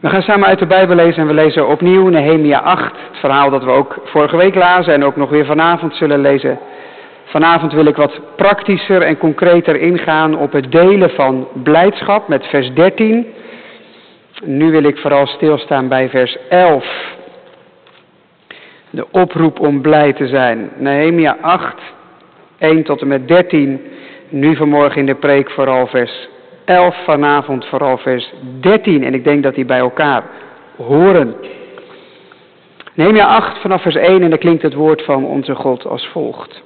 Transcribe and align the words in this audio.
We 0.00 0.08
gaan 0.08 0.22
samen 0.22 0.48
uit 0.48 0.58
de 0.58 0.66
Bijbel 0.66 0.96
lezen 0.96 1.22
en 1.22 1.26
we 1.26 1.34
lezen 1.34 1.68
opnieuw 1.68 2.08
Nehemia 2.08 2.60
8, 2.60 2.84
het 2.84 3.18
verhaal 3.18 3.50
dat 3.50 3.64
we 3.64 3.70
ook 3.70 4.00
vorige 4.04 4.36
week 4.36 4.54
lazen 4.54 4.92
en 4.92 5.04
ook 5.04 5.16
nog 5.16 5.30
weer 5.30 5.46
vanavond 5.46 5.96
zullen 5.96 6.20
lezen. 6.20 6.58
Vanavond 7.24 7.72
wil 7.72 7.86
ik 7.86 7.96
wat 7.96 8.20
praktischer 8.36 9.02
en 9.02 9.18
concreter 9.18 9.80
ingaan 9.80 10.36
op 10.36 10.52
het 10.52 10.72
delen 10.72 11.10
van 11.10 11.48
blijdschap 11.62 12.28
met 12.28 12.46
vers 12.46 12.72
13. 12.72 13.26
Nu 14.44 14.70
wil 14.70 14.82
ik 14.82 14.98
vooral 14.98 15.26
stilstaan 15.26 15.88
bij 15.88 16.08
vers 16.08 16.36
11. 16.48 16.84
De 18.90 19.06
oproep 19.10 19.60
om 19.60 19.80
blij 19.80 20.12
te 20.12 20.26
zijn. 20.26 20.70
Nehemia 20.76 21.36
8, 21.40 21.74
1 22.58 22.82
tot 22.82 23.00
en 23.00 23.08
met 23.08 23.28
13. 23.28 23.80
Nu 24.28 24.56
vanmorgen 24.56 24.98
in 25.00 25.06
de 25.06 25.14
preek 25.14 25.50
vooral 25.50 25.86
vers 25.86 26.28
11, 26.68 26.96
vanavond 27.04 27.66
vooral 27.66 27.98
vers 27.98 28.32
13. 28.60 29.04
En 29.04 29.14
ik 29.14 29.24
denk 29.24 29.42
dat 29.42 29.54
die 29.54 29.64
bij 29.64 29.78
elkaar 29.78 30.22
horen. 30.76 31.34
Nehemia 32.94 33.26
8 33.26 33.60
vanaf 33.60 33.82
vers 33.82 33.94
1 33.94 34.22
en 34.22 34.30
dan 34.30 34.38
klinkt 34.38 34.62
het 34.62 34.74
woord 34.74 35.04
van 35.04 35.24
onze 35.24 35.54
God 35.54 35.86
als 35.86 36.06
volgt. 36.06 36.62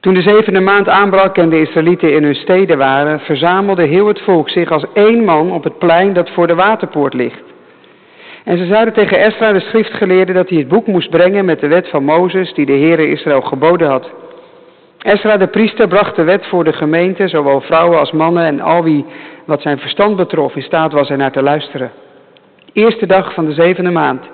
Toen 0.00 0.14
de 0.14 0.22
zevende 0.22 0.60
maand 0.60 0.88
aanbrak 0.88 1.36
en 1.36 1.48
de 1.48 1.60
Israëlieten 1.60 2.14
in 2.14 2.24
hun 2.24 2.34
steden 2.34 2.78
waren, 2.78 3.20
verzamelde 3.20 3.86
heel 3.86 4.06
het 4.06 4.20
volk 4.20 4.48
zich 4.48 4.70
als 4.70 4.84
één 4.92 5.24
man 5.24 5.52
op 5.52 5.64
het 5.64 5.78
plein 5.78 6.12
dat 6.12 6.30
voor 6.30 6.46
de 6.46 6.54
waterpoort 6.54 7.14
ligt. 7.14 7.42
En 8.44 8.58
ze 8.58 8.66
zeiden 8.66 8.94
tegen 8.94 9.18
Esra, 9.18 9.52
de 9.52 9.60
schriftgeleerde, 9.60 10.32
dat 10.32 10.48
hij 10.48 10.58
het 10.58 10.68
boek 10.68 10.86
moest 10.86 11.10
brengen 11.10 11.44
met 11.44 11.60
de 11.60 11.68
wet 11.68 11.88
van 11.88 12.04
Mozes, 12.04 12.54
die 12.54 12.66
de 12.66 12.72
Heere 12.72 13.08
Israël 13.08 13.40
geboden 13.40 13.88
had. 13.88 14.10
Esra 14.98 15.36
de 15.36 15.46
priester 15.46 15.88
bracht 15.88 16.16
de 16.16 16.24
wet 16.24 16.46
voor 16.46 16.64
de 16.64 16.72
gemeente, 16.72 17.28
zowel 17.28 17.60
vrouwen 17.60 17.98
als 17.98 18.12
mannen 18.12 18.44
en 18.44 18.60
al 18.60 18.82
wie 18.82 19.04
wat 19.44 19.62
zijn 19.62 19.78
verstand 19.78 20.16
betrof 20.16 20.56
in 20.56 20.62
staat 20.62 20.92
was 20.92 21.10
er 21.10 21.16
naar 21.16 21.32
te 21.32 21.42
luisteren. 21.42 21.90
Eerste 22.72 23.06
dag 23.06 23.34
van 23.34 23.46
de 23.46 23.52
zevende 23.52 23.90
maand. 23.90 24.24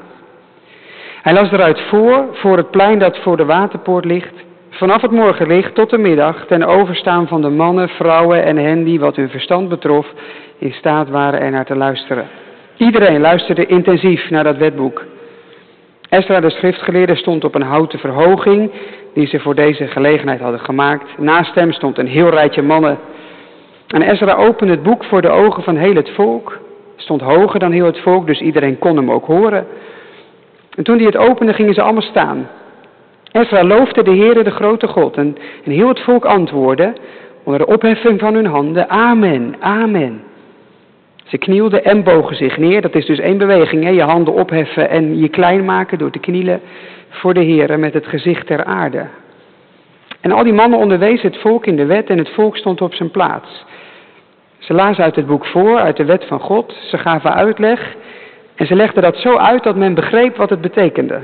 Hij 1.23 1.33
las 1.33 1.53
eruit 1.53 1.81
voor, 1.81 2.27
voor 2.33 2.57
het 2.57 2.71
plein 2.71 2.99
dat 2.99 3.19
voor 3.19 3.37
de 3.37 3.45
waterpoort 3.45 4.05
ligt, 4.05 4.35
vanaf 4.71 5.03
het 5.03 5.11
morgenlicht 5.11 5.75
tot 5.75 5.91
de 5.91 5.99
middag, 5.99 6.47
ten 6.47 6.65
overstaan 6.65 7.29
van 7.29 7.43
de 7.43 7.49
mannen, 7.49 7.89
vrouwen 7.89 8.45
en 8.45 8.57
hen 8.57 8.85
die 8.85 9.01
wat 9.01 9.17
hun 9.17 9.31
verstand 9.31 9.69
betrof 9.69 10.07
in 10.59 10.73
staat 10.73 11.09
waren 11.09 11.41
er 11.41 11.51
naar 11.51 11.67
te 11.67 11.77
luisteren. 11.77 12.27
Iedereen 12.77 13.21
luisterde 13.21 13.67
intensief 13.67 14.31
naar 14.31 14.45
dat 14.45 14.57
wetboek. 14.57 15.05
Esra 16.09 16.41
de 16.41 16.51
schriftgeleerde 16.51 17.17
stond 17.17 17.45
op 17.45 17.55
een 17.55 17.63
houten 17.63 17.99
verhoging 17.99 18.71
die 19.15 19.27
ze 19.27 19.41
voor 19.41 19.55
deze 19.55 19.87
gelegenheid 19.87 20.41
hadden 20.41 20.61
gemaakt. 20.61 21.19
Naast 21.19 21.55
hem 21.55 21.73
stond 21.73 21.99
een 21.99 22.07
heel 22.07 22.29
rijtje 22.29 22.63
mannen. 22.63 22.99
En 23.87 24.03
Ezra 24.03 24.35
opende 24.35 24.73
het 24.73 24.83
boek 24.83 25.05
voor 25.05 25.23
de 25.23 25.31
ogen 25.31 25.63
van 25.63 25.77
heel 25.77 25.95
het 25.95 26.11
volk. 26.11 26.59
Stond 26.97 27.21
hoger 27.21 27.59
dan 27.59 27.73
heel 27.73 27.87
het 27.87 28.01
volk, 28.01 28.27
dus 28.27 28.41
iedereen 28.41 28.79
kon 28.79 28.97
hem 28.97 29.11
ook 29.11 29.27
horen. 29.27 29.67
En 30.77 30.85
toen 30.85 30.97
hij 30.97 31.07
het 31.07 31.17
opende, 31.17 31.53
gingen 31.53 31.75
ze 31.75 31.83
allemaal 31.83 32.03
staan. 32.03 32.49
Ezra 33.33 33.65
loofde 33.65 34.03
de 34.03 34.17
Heere, 34.17 34.43
de 34.43 34.51
grote 34.51 34.87
God. 34.87 35.17
En, 35.17 35.37
en 35.65 35.71
heel 35.71 35.89
het 35.89 36.01
volk 36.01 36.25
antwoordde, 36.25 36.93
onder 37.45 37.67
de 37.67 37.73
opheffing 37.73 38.21
van 38.21 38.35
hun 38.35 38.47
handen, 38.47 38.89
Amen, 38.89 39.55
Amen. 39.61 40.23
Ze 41.25 41.39
knielden 41.39 41.85
en 41.85 42.03
bogen 42.03 42.37
zich 42.37 42.57
neer. 42.57 42.81
Dat 42.81 42.95
is 42.95 43.07
dus 43.07 43.19
één 43.19 43.39
beweging. 43.39 43.85
Hè? 43.85 43.91
Je 43.91 44.03
handen 44.03 44.35
opheffen 44.35 44.91
en 44.91 45.19
je 45.19 45.29
klein 45.29 45.65
maken 45.65 45.99
door 45.99 46.11
te 46.11 46.19
knielen 46.19 46.61
voor 47.15 47.35
de 47.35 47.43
Heer 47.43 47.79
met 47.79 47.95
het 47.95 48.07
gezicht 48.07 48.47
ter 48.47 48.65
aarde. 48.65 49.07
En 50.21 50.33
al 50.33 50.45
die 50.45 50.53
mannen 50.53 50.79
onderwezen 50.79 51.31
het 51.31 51.41
volk 51.41 51.67
in 51.67 51.77
de 51.77 51.87
wet 51.87 52.11
en 52.11 52.19
het 52.19 52.29
volk 52.29 52.57
stond 52.57 52.81
op 52.81 52.95
zijn 52.95 53.11
plaats. 53.11 53.65
Ze 54.59 54.75
lazen 54.75 55.05
uit 55.05 55.17
het 55.17 55.27
boek 55.27 55.47
voor, 55.47 55.79
uit 55.79 55.97
de 55.97 56.05
wet 56.05 56.25
van 56.25 56.41
God. 56.41 56.77
Ze 56.91 56.99
gaven 56.99 57.35
uitleg 57.35 57.95
en 58.55 58.67
ze 58.67 58.75
legden 58.75 59.03
dat 59.03 59.17
zo 59.17 59.37
uit 59.37 59.63
dat 59.63 59.77
men 59.77 59.95
begreep 59.95 60.37
wat 60.37 60.51
het 60.51 60.61
betekende. 60.61 61.21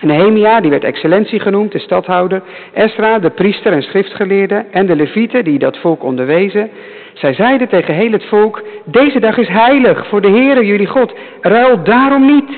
Nehemia, 0.00 0.60
die 0.60 0.70
werd 0.70 0.84
excellentie 0.84 1.40
genoemd, 1.40 1.72
de 1.72 1.78
stadhouder. 1.78 2.42
Esra, 2.72 3.18
de 3.18 3.30
priester 3.30 3.72
en 3.72 3.82
schriftgeleerde. 3.82 4.64
En 4.70 4.86
de 4.86 4.96
levieten, 4.96 5.44
die 5.44 5.58
dat 5.58 5.78
volk 5.78 6.02
onderwezen. 6.02 6.70
Zij 7.14 7.34
zeiden 7.34 7.68
tegen 7.68 7.94
heel 7.94 8.12
het 8.12 8.24
volk, 8.24 8.62
deze 8.84 9.20
dag 9.20 9.36
is 9.36 9.48
heilig 9.48 10.06
voor 10.06 10.20
de 10.20 10.30
Heere 10.30 10.66
jullie 10.66 10.86
God. 10.86 11.14
Ruil 11.40 11.82
daarom 11.82 12.26
niet 12.26 12.50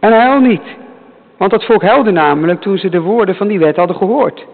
en 0.00 0.12
huil 0.12 0.40
niet. 0.40 0.62
Want 1.42 1.54
dat 1.54 1.64
volk 1.64 1.82
huilde 1.82 2.10
namelijk 2.10 2.60
toen 2.60 2.78
ze 2.78 2.88
de 2.88 3.00
woorden 3.00 3.34
van 3.34 3.48
die 3.48 3.58
wet 3.58 3.76
hadden 3.76 3.96
gehoord. 3.96 4.46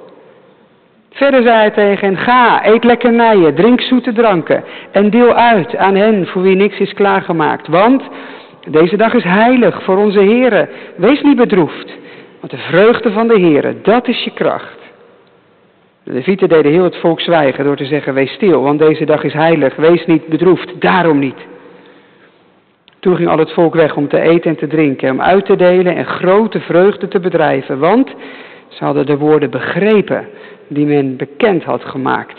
Verder 1.10 1.42
zei 1.42 1.56
hij 1.56 1.70
tegen 1.70 2.06
hen, 2.06 2.16
ga, 2.16 2.66
eet 2.66 2.84
lekkernijen, 2.84 3.54
drink 3.54 3.80
zoete 3.80 4.12
dranken 4.12 4.64
en 4.90 5.10
deel 5.10 5.34
uit 5.34 5.76
aan 5.76 5.94
hen 5.94 6.26
voor 6.26 6.42
wie 6.42 6.56
niks 6.56 6.78
is 6.78 6.92
klaargemaakt. 6.92 7.66
Want 7.66 8.02
deze 8.68 8.96
dag 8.96 9.14
is 9.14 9.24
heilig 9.24 9.82
voor 9.82 9.96
onze 9.96 10.18
Heere. 10.18 10.68
Wees 10.96 11.22
niet 11.22 11.36
bedroefd, 11.36 11.96
want 12.40 12.52
de 12.52 12.58
vreugde 12.58 13.12
van 13.12 13.28
de 13.28 13.40
Heere, 13.40 13.74
dat 13.82 14.08
is 14.08 14.24
je 14.24 14.30
kracht. 14.30 14.78
De 16.04 16.12
Levieten 16.12 16.48
deden 16.48 16.72
heel 16.72 16.84
het 16.84 16.96
volk 16.96 17.20
zwijgen 17.20 17.64
door 17.64 17.76
te 17.76 17.86
zeggen, 17.86 18.14
wees 18.14 18.32
stil, 18.32 18.62
want 18.62 18.78
deze 18.78 19.04
dag 19.04 19.24
is 19.24 19.32
heilig, 19.32 19.76
wees 19.76 20.06
niet 20.06 20.26
bedroefd, 20.26 20.80
daarom 20.80 21.18
niet. 21.18 21.46
Toen 23.08 23.16
ging 23.16 23.28
al 23.28 23.38
het 23.38 23.52
volk 23.52 23.74
weg 23.74 23.96
om 23.96 24.08
te 24.08 24.20
eten 24.20 24.50
en 24.50 24.56
te 24.56 24.66
drinken, 24.66 25.10
om 25.10 25.20
uit 25.20 25.44
te 25.44 25.56
delen 25.56 25.96
en 25.96 26.06
grote 26.06 26.60
vreugde 26.60 27.08
te 27.08 27.20
bedrijven, 27.20 27.78
want 27.78 28.08
ze 28.68 28.84
hadden 28.84 29.06
de 29.06 29.16
woorden 29.16 29.50
begrepen 29.50 30.28
die 30.66 30.86
men 30.86 31.16
bekend 31.16 31.64
had 31.64 31.84
gemaakt. 31.84 32.38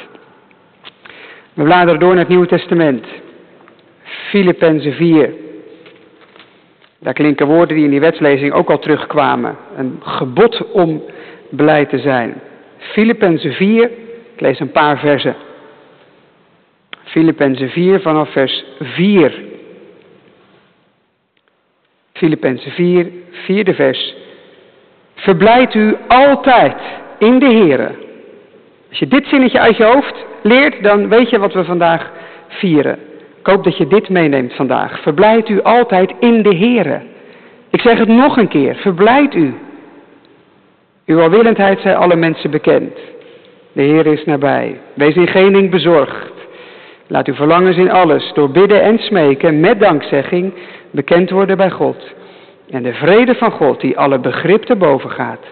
We 1.53 1.63
bladeren 1.63 1.99
door 1.99 2.09
naar 2.09 2.19
het 2.19 2.27
Nieuwe 2.27 2.47
Testament. 2.47 3.07
Filippenzen 4.03 4.93
4. 4.93 5.33
Daar 6.99 7.13
klinken 7.13 7.47
woorden 7.47 7.75
die 7.75 7.85
in 7.85 7.91
die 7.91 7.99
wetslezing 7.99 8.53
ook 8.53 8.69
al 8.69 8.79
terugkwamen. 8.79 9.57
Een 9.77 9.99
gebod 10.01 10.71
om 10.71 11.03
blij 11.49 11.85
te 11.85 11.99
zijn. 11.99 12.41
Filippenzen 12.77 13.53
4, 13.53 13.91
ik 14.33 14.41
lees 14.41 14.59
een 14.59 14.71
paar 14.71 14.99
versen. 14.99 15.35
Filippenzen 17.03 17.69
4 17.69 18.01
vanaf 18.01 18.31
vers 18.31 18.65
4. 18.79 19.47
Filippenzen 22.19 22.71
4, 22.71 23.07
vierde 23.31 23.73
vers. 23.73 24.15
Verblijd 25.15 25.73
u 25.73 25.95
altijd 26.07 26.75
in 27.17 27.39
de 27.39 27.45
Here. 27.45 27.91
Als 28.89 28.99
je 28.99 29.07
dit 29.07 29.27
zinnetje 29.27 29.59
uit 29.59 29.77
je 29.77 29.83
hoofd 29.83 30.25
leert, 30.41 30.83
dan 30.83 31.09
weet 31.09 31.29
je 31.29 31.39
wat 31.39 31.53
we 31.53 31.63
vandaag 31.63 32.11
vieren. 32.47 32.99
Ik 33.39 33.45
hoop 33.45 33.63
dat 33.63 33.77
je 33.77 33.87
dit 33.87 34.09
meeneemt 34.09 34.53
vandaag. 34.53 35.01
Verblijd 35.01 35.49
u 35.49 35.61
altijd 35.61 36.13
in 36.19 36.43
de 36.43 36.55
Here. 36.55 37.01
Ik 37.69 37.81
zeg 37.81 37.97
het 37.97 38.07
nog 38.07 38.37
een 38.37 38.47
keer. 38.47 38.75
Verblijd 38.75 39.35
u. 39.35 39.53
Uw 41.05 41.15
welwillendheid 41.15 41.79
zij 41.79 41.95
alle 41.95 42.15
mensen 42.15 42.51
bekend. 42.51 42.93
De 43.71 43.81
Heer 43.81 44.05
is 44.05 44.25
nabij. 44.25 44.79
Wees 44.93 45.15
in 45.15 45.27
geen 45.27 45.53
ding 45.53 45.69
bezorgd. 45.69 46.38
Laat 47.11 47.27
uw 47.27 47.33
verlangens 47.33 47.77
in 47.77 47.91
alles, 47.91 48.31
door 48.33 48.49
bidden 48.49 48.81
en 48.81 48.97
smeken, 48.97 49.59
met 49.59 49.79
dankzegging, 49.79 50.53
bekend 50.91 51.29
worden 51.29 51.57
bij 51.57 51.69
God. 51.69 52.13
En 52.69 52.83
de 52.83 52.93
vrede 52.93 53.35
van 53.35 53.51
God, 53.51 53.81
die 53.81 53.97
alle 53.97 54.19
begrip 54.19 54.63
te 54.63 54.75
boven 54.75 55.09
gaat, 55.09 55.45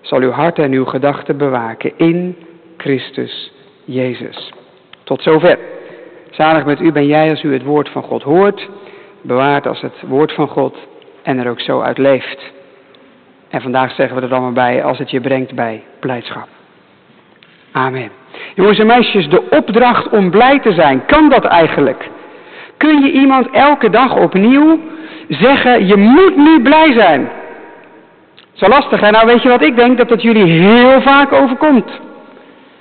zal 0.00 0.20
uw 0.20 0.30
hart 0.30 0.58
en 0.58 0.72
uw 0.72 0.84
gedachten 0.84 1.36
bewaken 1.36 1.92
in 1.96 2.36
Christus 2.76 3.52
Jezus. 3.84 4.52
Tot 5.04 5.22
zover. 5.22 5.58
Zalig 6.30 6.64
met 6.64 6.80
u 6.80 6.92
ben 6.92 7.06
jij 7.06 7.30
als 7.30 7.42
u 7.42 7.52
het 7.52 7.64
woord 7.64 7.88
van 7.88 8.02
God 8.02 8.22
hoort, 8.22 8.68
bewaard 9.22 9.66
als 9.66 9.80
het 9.80 10.02
woord 10.06 10.32
van 10.32 10.48
God 10.48 10.76
en 11.22 11.38
er 11.38 11.50
ook 11.50 11.60
zo 11.60 11.80
uit 11.80 11.98
leeft. 11.98 12.52
En 13.48 13.60
vandaag 13.60 13.94
zeggen 13.94 14.16
we 14.16 14.34
er 14.34 14.40
maar 14.40 14.52
bij, 14.52 14.84
als 14.84 14.98
het 14.98 15.10
je 15.10 15.20
brengt 15.20 15.54
bij 15.54 15.82
blijdschap. 16.00 16.48
Amen. 17.76 18.10
Jongens 18.54 18.78
en 18.78 18.86
meisjes, 18.86 19.28
de 19.28 19.42
opdracht 19.50 20.08
om 20.08 20.30
blij 20.30 20.58
te 20.58 20.72
zijn, 20.72 21.04
kan 21.06 21.28
dat 21.28 21.44
eigenlijk? 21.44 22.08
Kun 22.76 23.00
je 23.00 23.10
iemand 23.10 23.50
elke 23.50 23.90
dag 23.90 24.16
opnieuw 24.16 24.78
zeggen, 25.28 25.86
je 25.86 25.96
moet 25.96 26.36
nu 26.36 26.62
blij 26.62 26.92
zijn? 26.92 27.30
Zo 28.52 28.68
lastig, 28.68 29.00
hè? 29.00 29.10
Nou 29.10 29.26
weet 29.26 29.42
je 29.42 29.48
wat 29.48 29.62
ik 29.62 29.76
denk? 29.76 29.98
Dat 29.98 30.08
dat 30.08 30.22
jullie 30.22 30.44
heel 30.44 31.00
vaak 31.00 31.32
overkomt. 31.32 32.00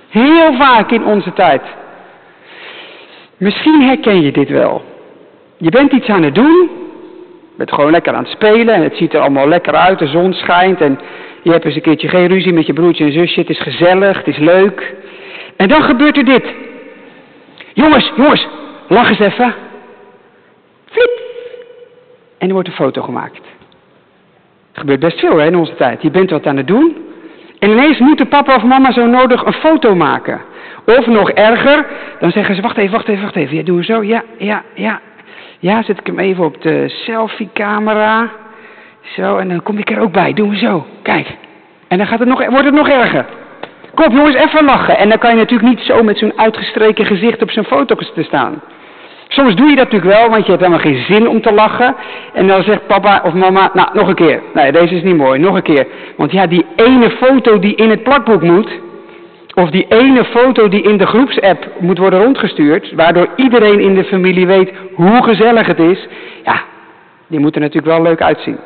Heel 0.09 0.53
vaak 0.53 0.91
in 0.91 1.05
onze 1.05 1.33
tijd. 1.33 1.61
Misschien 3.37 3.81
herken 3.81 4.21
je 4.21 4.31
dit 4.31 4.49
wel. 4.49 4.83
Je 5.57 5.69
bent 5.69 5.91
iets 5.91 6.07
aan 6.07 6.23
het 6.23 6.35
doen, 6.35 6.69
je 7.39 7.57
bent 7.57 7.73
gewoon 7.73 7.91
lekker 7.91 8.13
aan 8.13 8.23
het 8.23 8.31
spelen 8.31 8.75
en 8.75 8.83
het 8.83 8.95
ziet 8.97 9.13
er 9.13 9.19
allemaal 9.19 9.47
lekker 9.47 9.73
uit, 9.73 9.99
de 9.99 10.07
zon 10.07 10.33
schijnt 10.33 10.81
en 10.81 10.99
je 11.43 11.51
hebt 11.51 11.65
eens 11.65 11.75
een 11.75 11.81
keertje 11.81 12.07
geen 12.07 12.27
ruzie 12.27 12.53
met 12.53 12.65
je 12.65 12.73
broertje 12.73 13.05
en 13.05 13.11
zusje, 13.11 13.39
het 13.39 13.49
is 13.49 13.61
gezellig, 13.61 14.17
het 14.17 14.27
is 14.27 14.37
leuk. 14.37 14.95
En 15.57 15.67
dan 15.67 15.83
gebeurt 15.83 16.17
er 16.17 16.25
dit. 16.25 16.53
Jongens, 17.73 18.11
jongens, 18.15 18.47
lach 18.87 19.09
eens 19.09 19.19
even. 19.19 19.53
Flip. 20.85 21.21
En 22.37 22.47
er 22.47 22.53
wordt 22.53 22.67
een 22.67 22.73
foto 22.73 23.01
gemaakt. 23.01 23.41
Het 24.71 24.81
gebeurt 24.81 24.99
best 24.99 25.19
veel 25.19 25.37
hè, 25.37 25.45
in 25.45 25.55
onze 25.55 25.75
tijd. 25.75 26.01
Je 26.01 26.11
bent 26.11 26.29
wat 26.29 26.45
aan 26.45 26.57
het 26.57 26.67
doen. 26.67 26.97
En 27.59 27.69
ineens 27.69 27.99
moeten 27.99 28.27
papa 28.27 28.55
of 28.55 28.63
mama 28.63 28.91
zo 28.91 29.05
nodig 29.05 29.45
een 29.45 29.53
foto 29.53 29.95
maken. 29.95 30.41
Of 30.85 31.07
nog 31.07 31.29
erger, 31.29 31.85
dan 32.19 32.31
zeggen 32.31 32.55
ze, 32.55 32.61
wacht 32.61 32.77
even, 32.77 32.91
wacht 32.91 33.07
even, 33.07 33.23
wacht 33.23 33.35
even. 33.35 33.55
Ja, 33.55 33.63
doen 33.63 33.77
we 33.77 33.83
zo, 33.83 34.03
ja, 34.03 34.23
ja, 34.37 34.63
ja. 34.73 35.01
Ja, 35.59 35.83
zet 35.83 35.99
ik 35.99 36.07
hem 36.07 36.19
even 36.19 36.45
op 36.45 36.61
de 36.61 36.89
selfie-camera. 36.89 38.31
Zo, 39.03 39.37
en 39.37 39.49
dan 39.49 39.63
kom 39.63 39.77
ik 39.77 39.91
er 39.91 39.99
ook 39.99 40.11
bij. 40.11 40.33
Doen 40.33 40.49
we 40.49 40.57
zo. 40.57 40.85
Kijk. 41.01 41.27
En 41.87 41.97
dan 41.97 42.07
gaat 42.07 42.19
het 42.19 42.27
nog, 42.27 42.45
wordt 42.45 42.65
het 42.65 42.73
nog 42.73 42.89
erger. 42.89 43.25
Kom 43.93 44.05
op 44.05 44.11
jongens, 44.11 44.35
even 44.35 44.65
lachen. 44.65 44.97
En 44.97 45.09
dan 45.09 45.17
kan 45.17 45.29
je 45.29 45.35
natuurlijk 45.35 45.69
niet 45.69 45.85
zo 45.85 46.03
met 46.03 46.17
zo'n 46.17 46.33
uitgestreken 46.35 47.05
gezicht 47.05 47.41
op 47.41 47.51
zijn 47.51 47.65
foto 47.65 47.95
te 47.95 48.23
staan. 48.23 48.61
Soms 49.27 49.55
doe 49.55 49.69
je 49.69 49.75
dat 49.75 49.91
natuurlijk 49.91 50.19
wel, 50.19 50.29
want 50.29 50.45
je 50.45 50.51
hebt 50.51 50.63
helemaal 50.63 50.85
geen 50.91 51.03
zin 51.03 51.27
om 51.27 51.41
te 51.41 51.53
lachen. 51.53 51.95
En 52.33 52.47
dan 52.47 52.63
zegt 52.63 52.87
papa 52.87 53.21
of 53.23 53.33
mama, 53.33 53.69
nou, 53.73 53.89
nog 53.93 54.07
een 54.07 54.15
keer. 54.15 54.41
Nee, 54.53 54.71
deze 54.71 54.95
is 54.95 55.03
niet 55.03 55.15
mooi, 55.15 55.39
nog 55.39 55.55
een 55.55 55.61
keer. 55.61 55.87
Want 56.17 56.31
ja, 56.31 56.47
die 56.47 56.65
ene 56.75 57.09
foto 57.09 57.59
die 57.59 57.75
in 57.75 57.89
het 57.89 58.03
plakboek 58.03 58.41
moet, 58.41 58.79
of 59.53 59.69
die 59.69 59.85
ene 59.89 60.25
foto 60.25 60.67
die 60.67 60.81
in 60.81 60.97
de 60.97 61.05
groepsapp 61.05 61.67
moet 61.79 61.97
worden 61.97 62.23
rondgestuurd, 62.23 62.93
waardoor 62.95 63.27
iedereen 63.35 63.79
in 63.79 63.95
de 63.95 64.03
familie 64.03 64.47
weet 64.47 64.71
hoe 64.95 65.23
gezellig 65.23 65.67
het 65.67 65.79
is, 65.79 66.07
ja, 66.43 66.61
die 67.27 67.39
moet 67.39 67.55
er 67.55 67.61
natuurlijk 67.61 67.95
wel 67.95 68.01
leuk 68.01 68.21
uitzien. 68.21 68.57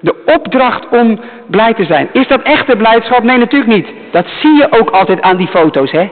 De 0.00 0.14
opdracht 0.24 0.88
om 0.88 1.20
blij 1.46 1.74
te 1.74 1.84
zijn. 1.84 2.08
Is 2.12 2.28
dat 2.28 2.42
echte 2.42 2.76
blijdschap? 2.76 3.22
Nee, 3.22 3.38
natuurlijk 3.38 3.72
niet. 3.72 3.88
Dat 4.10 4.26
zie 4.40 4.56
je 4.56 4.66
ook 4.70 4.90
altijd 4.90 5.20
aan 5.20 5.36
die 5.36 5.48
foto's, 5.48 5.90
hè? 5.90 6.10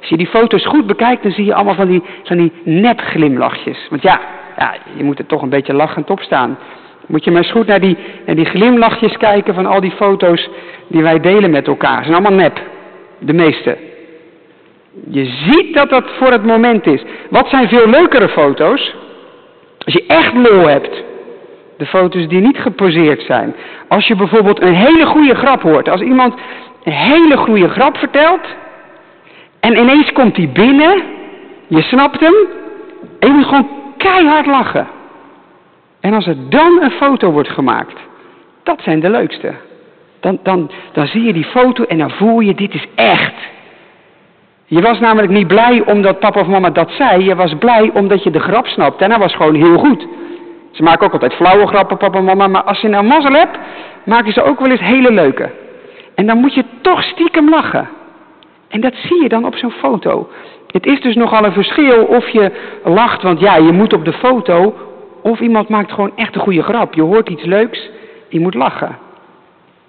Als 0.00 0.10
je 0.10 0.16
die 0.16 0.26
foto's 0.26 0.66
goed 0.66 0.86
bekijkt, 0.86 1.22
dan 1.22 1.32
zie 1.32 1.44
je 1.44 1.54
allemaal 1.54 1.74
van 1.74 1.88
die, 1.88 2.02
van 2.22 2.36
die 2.36 2.52
nepglimlachjes. 2.64 3.86
Want 3.90 4.02
ja, 4.02 4.20
ja, 4.58 4.74
je 4.96 5.04
moet 5.04 5.18
er 5.18 5.26
toch 5.26 5.42
een 5.42 5.48
beetje 5.48 5.74
lachend 5.74 6.10
op 6.10 6.20
staan. 6.20 6.58
Moet 7.06 7.24
je 7.24 7.30
maar 7.30 7.42
eens 7.42 7.50
goed 7.50 7.66
naar 7.66 7.80
die, 7.80 7.96
naar 8.26 8.36
die 8.36 8.44
glimlachjes 8.44 9.16
kijken 9.16 9.54
van 9.54 9.66
al 9.66 9.80
die 9.80 9.90
foto's 9.90 10.48
die 10.86 11.02
wij 11.02 11.20
delen 11.20 11.50
met 11.50 11.66
elkaar. 11.66 11.96
Ze 11.96 12.10
zijn 12.10 12.14
allemaal 12.14 12.38
nep. 12.38 12.60
De 13.18 13.32
meeste. 13.32 13.76
Je 15.10 15.24
ziet 15.24 15.74
dat 15.74 15.90
dat 15.90 16.10
voor 16.18 16.30
het 16.30 16.44
moment 16.44 16.86
is. 16.86 17.02
Wat 17.30 17.48
zijn 17.48 17.68
veel 17.68 17.88
leukere 17.88 18.28
foto's? 18.28 18.94
Als 19.78 19.94
je 19.94 20.04
echt 20.06 20.34
lol 20.34 20.66
hebt. 20.66 21.02
De 21.82 21.88
foto's 21.88 22.28
die 22.28 22.40
niet 22.40 22.58
geposeerd 22.58 23.22
zijn. 23.22 23.54
Als 23.88 24.06
je 24.06 24.16
bijvoorbeeld 24.16 24.62
een 24.62 24.74
hele 24.74 25.06
goede 25.06 25.34
grap 25.34 25.62
hoort. 25.62 25.88
Als 25.88 26.00
iemand 26.00 26.34
een 26.84 26.92
hele 26.92 27.36
goede 27.36 27.68
grap 27.68 27.96
vertelt. 27.96 28.46
En 29.60 29.78
ineens 29.78 30.12
komt 30.12 30.36
hij 30.36 30.50
binnen. 30.52 31.02
Je 31.66 31.82
snapt 31.82 32.20
hem. 32.20 32.34
En 33.18 33.28
je 33.28 33.34
moet 33.34 33.44
gewoon 33.44 33.68
keihard 33.96 34.46
lachen. 34.46 34.86
En 36.00 36.14
als 36.14 36.26
er 36.26 36.36
dan 36.48 36.82
een 36.82 36.90
foto 36.90 37.30
wordt 37.30 37.48
gemaakt. 37.48 38.00
Dat 38.62 38.80
zijn 38.82 39.00
de 39.00 39.10
leukste. 39.10 39.54
Dan, 40.20 40.38
dan, 40.42 40.70
dan 40.92 41.06
zie 41.06 41.22
je 41.22 41.32
die 41.32 41.44
foto 41.44 41.84
en 41.84 41.98
dan 41.98 42.10
voel 42.10 42.40
je, 42.40 42.54
dit 42.54 42.74
is 42.74 42.86
echt. 42.94 43.34
Je 44.64 44.80
was 44.80 45.00
namelijk 45.00 45.32
niet 45.32 45.46
blij 45.46 45.82
omdat 45.86 46.18
papa 46.18 46.40
of 46.40 46.46
mama 46.46 46.70
dat 46.70 46.90
zei. 46.90 47.24
Je 47.24 47.34
was 47.34 47.54
blij 47.58 47.90
omdat 47.94 48.22
je 48.22 48.30
de 48.30 48.40
grap 48.40 48.66
snapt. 48.66 49.00
En 49.00 49.08
dat 49.08 49.18
was 49.18 49.34
gewoon 49.34 49.54
heel 49.54 49.78
goed. 49.78 50.06
Ze 50.72 50.82
maken 50.82 51.06
ook 51.06 51.12
altijd 51.12 51.34
flauwe 51.34 51.66
grappen, 51.66 51.96
papa 51.96 52.18
en 52.18 52.24
mama. 52.24 52.46
Maar 52.46 52.62
als 52.62 52.80
je 52.80 52.88
nou 52.88 53.04
mazzel 53.04 53.32
hebt, 53.32 53.58
maken 54.04 54.32
ze 54.32 54.42
ook 54.42 54.60
wel 54.60 54.70
eens 54.70 54.80
hele 54.80 55.12
leuke. 55.12 55.50
En 56.14 56.26
dan 56.26 56.38
moet 56.38 56.54
je 56.54 56.64
toch 56.80 57.02
stiekem 57.02 57.48
lachen. 57.48 57.88
En 58.68 58.80
dat 58.80 58.94
zie 58.94 59.22
je 59.22 59.28
dan 59.28 59.44
op 59.44 59.56
zo'n 59.56 59.70
foto. 59.70 60.28
Het 60.66 60.86
is 60.86 61.00
dus 61.00 61.14
nogal 61.14 61.44
een 61.44 61.52
verschil 61.52 62.04
of 62.04 62.28
je 62.28 62.52
lacht, 62.84 63.22
want 63.22 63.40
ja, 63.40 63.56
je 63.56 63.72
moet 63.72 63.92
op 63.92 64.04
de 64.04 64.12
foto. 64.12 64.74
Of 65.22 65.40
iemand 65.40 65.68
maakt 65.68 65.92
gewoon 65.92 66.12
echt 66.16 66.34
een 66.34 66.40
goede 66.40 66.62
grap. 66.62 66.94
Je 66.94 67.02
hoort 67.02 67.28
iets 67.28 67.44
leuks, 67.44 67.90
je 68.28 68.40
moet 68.40 68.54
lachen. 68.54 68.98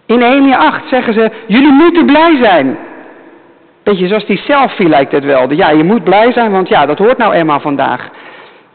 In 0.06 0.20
Nehemia 0.20 0.58
8 0.58 0.88
zeggen 0.90 1.14
ze, 1.14 1.32
jullie 1.48 1.72
moeten 1.72 2.06
blij 2.06 2.38
zijn. 2.42 2.78
Beetje 3.84 4.08
zoals 4.08 4.26
die 4.26 4.38
selfie 4.38 4.90
lijkt 4.90 5.12
het 5.12 5.24
wel. 5.24 5.52
Ja, 5.52 5.70
je 5.70 5.84
moet 5.84 6.04
blij 6.04 6.32
zijn, 6.32 6.52
want 6.52 6.70
ja, 6.70 6.86
dat 6.86 6.98
hoort 6.98 7.18
nou 7.18 7.34
eenmaal 7.34 7.60
vandaag. 7.60 8.10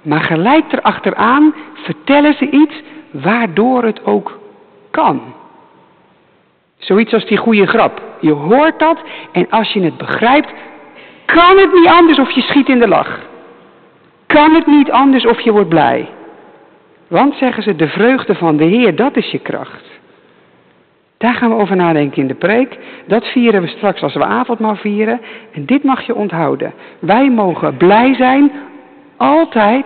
Maar 0.08 0.20
gelijk 0.20 0.72
erachteraan 0.72 1.54
vertellen 1.74 2.34
ze 2.34 2.50
iets 2.50 2.82
waardoor 3.10 3.82
het 3.82 4.04
ook 4.04 4.38
kan. 4.90 5.20
Zoiets 6.78 7.12
als 7.12 7.26
die 7.26 7.36
goede 7.36 7.66
grap. 7.66 8.02
Je 8.20 8.32
hoort 8.32 8.78
dat 8.78 8.98
en 9.32 9.50
als 9.50 9.72
je 9.72 9.80
het 9.80 9.96
begrijpt, 9.96 10.52
kan 11.24 11.58
het 11.58 11.72
niet 11.72 11.86
anders 11.86 12.18
of 12.18 12.30
je 12.30 12.40
schiet 12.40 12.68
in 12.68 12.78
de 12.78 12.88
lach. 12.88 13.20
Kan 14.26 14.54
het 14.54 14.66
niet 14.66 14.90
anders 14.90 15.26
of 15.26 15.40
je 15.40 15.52
wordt 15.52 15.68
blij. 15.68 16.08
Want, 17.08 17.34
zeggen 17.34 17.62
ze, 17.62 17.76
de 17.76 17.88
vreugde 17.88 18.34
van 18.34 18.56
de 18.56 18.64
Heer, 18.64 18.96
dat 18.96 19.16
is 19.16 19.30
je 19.30 19.38
kracht. 19.38 19.84
Daar 21.18 21.34
gaan 21.34 21.50
we 21.50 21.60
over 21.60 21.76
nadenken 21.76 22.22
in 22.22 22.28
de 22.28 22.34
preek. 22.34 22.78
Dat 23.06 23.26
vieren 23.26 23.62
we 23.62 23.68
straks 23.68 24.02
als 24.02 24.14
we 24.14 24.24
avondmaal 24.24 24.76
vieren. 24.76 25.20
En 25.52 25.64
dit 25.66 25.82
mag 25.82 26.06
je 26.06 26.14
onthouden. 26.14 26.72
Wij 26.98 27.30
mogen 27.30 27.76
blij 27.76 28.14
zijn, 28.14 28.52
altijd, 29.18 29.84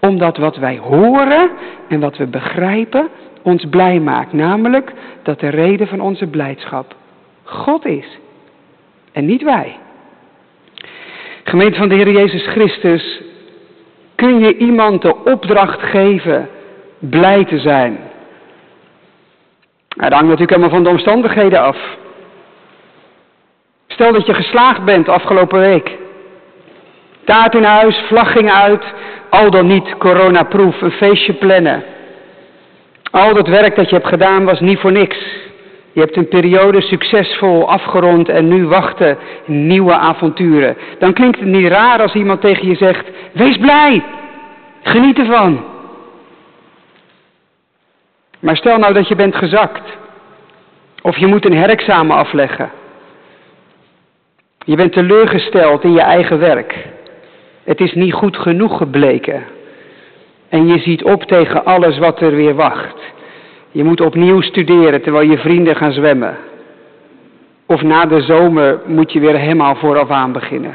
omdat 0.00 0.36
wat 0.36 0.56
wij 0.56 0.78
horen 0.78 1.50
en 1.88 2.00
wat 2.00 2.16
we 2.16 2.26
begrijpen 2.26 3.08
ons 3.42 3.64
blij 3.70 4.00
maakt. 4.00 4.32
Namelijk 4.32 4.92
dat 5.22 5.40
de 5.40 5.48
reden 5.48 5.86
van 5.86 6.00
onze 6.00 6.26
blijdschap 6.26 6.94
God 7.42 7.84
is. 7.86 8.18
En 9.12 9.26
niet 9.26 9.42
wij. 9.42 9.78
Gemeente 11.44 11.78
van 11.78 11.88
de 11.88 11.94
Heer 11.94 12.10
Jezus 12.10 12.46
Christus, 12.46 13.20
kun 14.14 14.38
je 14.38 14.56
iemand 14.56 15.02
de 15.02 15.24
opdracht 15.24 15.80
geven 15.82 16.48
blij 16.98 17.44
te 17.44 17.58
zijn? 17.58 17.92
Nou, 19.96 20.10
dat 20.10 20.18
hangt 20.18 20.28
natuurlijk 20.28 20.50
helemaal 20.50 20.70
van 20.70 20.82
de 20.82 20.88
omstandigheden 20.88 21.60
af. 21.60 21.96
Stel 23.86 24.12
dat 24.12 24.26
je 24.26 24.34
geslaagd 24.34 24.84
bent 24.84 25.08
afgelopen 25.08 25.60
week. 25.60 26.02
Taart 27.24 27.54
in 27.54 27.64
huis, 27.64 28.02
vlag 28.06 28.32
ging 28.32 28.50
uit, 28.50 28.84
al 29.30 29.50
dan 29.50 29.66
niet 29.66 29.96
coronaproof, 29.98 30.80
een 30.80 30.90
feestje 30.90 31.32
plannen. 31.32 31.84
Al 33.10 33.34
dat 33.34 33.48
werk 33.48 33.76
dat 33.76 33.88
je 33.88 33.94
hebt 33.94 34.08
gedaan 34.08 34.44
was 34.44 34.60
niet 34.60 34.78
voor 34.78 34.92
niks. 34.92 35.16
Je 35.92 36.00
hebt 36.00 36.16
een 36.16 36.28
periode 36.28 36.80
succesvol 36.80 37.68
afgerond 37.68 38.28
en 38.28 38.48
nu 38.48 38.66
wachten 38.66 39.18
nieuwe 39.44 39.92
avonturen. 39.92 40.76
Dan 40.98 41.12
klinkt 41.12 41.38
het 41.38 41.48
niet 41.48 41.68
raar 41.68 42.02
als 42.02 42.14
iemand 42.14 42.40
tegen 42.40 42.68
je 42.68 42.74
zegt: 42.74 43.06
Wees 43.32 43.56
blij, 43.56 44.04
geniet 44.82 45.18
ervan. 45.18 45.64
Maar 48.40 48.56
stel 48.56 48.78
nou 48.78 48.92
dat 48.92 49.08
je 49.08 49.16
bent 49.16 49.36
gezakt. 49.36 49.96
Of 51.02 51.16
je 51.16 51.26
moet 51.26 51.44
een 51.44 51.56
herexamen 51.56 52.16
afleggen. 52.16 52.70
Je 54.64 54.76
bent 54.76 54.92
teleurgesteld 54.92 55.84
in 55.84 55.92
je 55.92 56.00
eigen 56.00 56.38
werk. 56.38 56.92
Het 57.64 57.80
is 57.80 57.94
niet 57.94 58.12
goed 58.12 58.36
genoeg 58.36 58.76
gebleken. 58.76 59.42
En 60.48 60.66
je 60.66 60.78
ziet 60.78 61.04
op 61.04 61.22
tegen 61.22 61.64
alles 61.64 61.98
wat 61.98 62.20
er 62.20 62.36
weer 62.36 62.54
wacht. 62.54 62.96
Je 63.70 63.84
moet 63.84 64.00
opnieuw 64.00 64.40
studeren 64.40 65.02
terwijl 65.02 65.30
je 65.30 65.38
vrienden 65.38 65.76
gaan 65.76 65.92
zwemmen. 65.92 66.36
Of 67.66 67.82
na 67.82 68.06
de 68.06 68.20
zomer 68.20 68.80
moet 68.86 69.12
je 69.12 69.20
weer 69.20 69.38
helemaal 69.38 69.74
vooraf 69.74 70.10
aan 70.10 70.32
beginnen. 70.32 70.74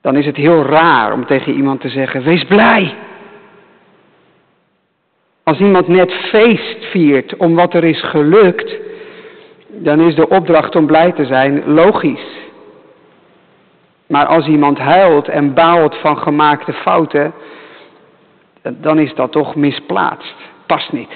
Dan 0.00 0.16
is 0.16 0.26
het 0.26 0.36
heel 0.36 0.62
raar 0.62 1.12
om 1.12 1.26
tegen 1.26 1.52
iemand 1.52 1.80
te 1.80 1.88
zeggen: 1.88 2.22
Wees 2.22 2.44
blij. 2.44 2.94
Als 5.42 5.58
iemand 5.58 5.88
net 5.88 6.12
feest 6.12 6.84
viert 6.84 7.36
om 7.36 7.54
wat 7.54 7.74
er 7.74 7.84
is 7.84 8.02
gelukt, 8.02 8.76
dan 9.68 10.00
is 10.00 10.14
de 10.14 10.28
opdracht 10.28 10.76
om 10.76 10.86
blij 10.86 11.12
te 11.12 11.24
zijn 11.24 11.62
logisch. 11.66 12.39
Maar 14.10 14.26
als 14.26 14.46
iemand 14.46 14.78
huilt 14.78 15.28
en 15.28 15.54
baalt 15.54 15.96
van 15.96 16.18
gemaakte 16.18 16.72
fouten, 16.72 17.32
dan 18.62 18.98
is 18.98 19.14
dat 19.14 19.32
toch 19.32 19.54
misplaatst. 19.54 20.34
Past 20.66 20.92
niet. 20.92 21.12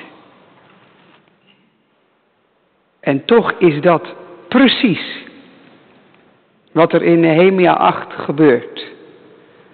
En 3.01 3.25
toch 3.25 3.53
is 3.59 3.81
dat 3.81 4.15
precies 4.49 5.25
wat 6.73 6.93
er 6.93 7.03
in 7.03 7.21
Nehemia 7.21 7.73
8 7.73 8.13
gebeurt. 8.13 8.93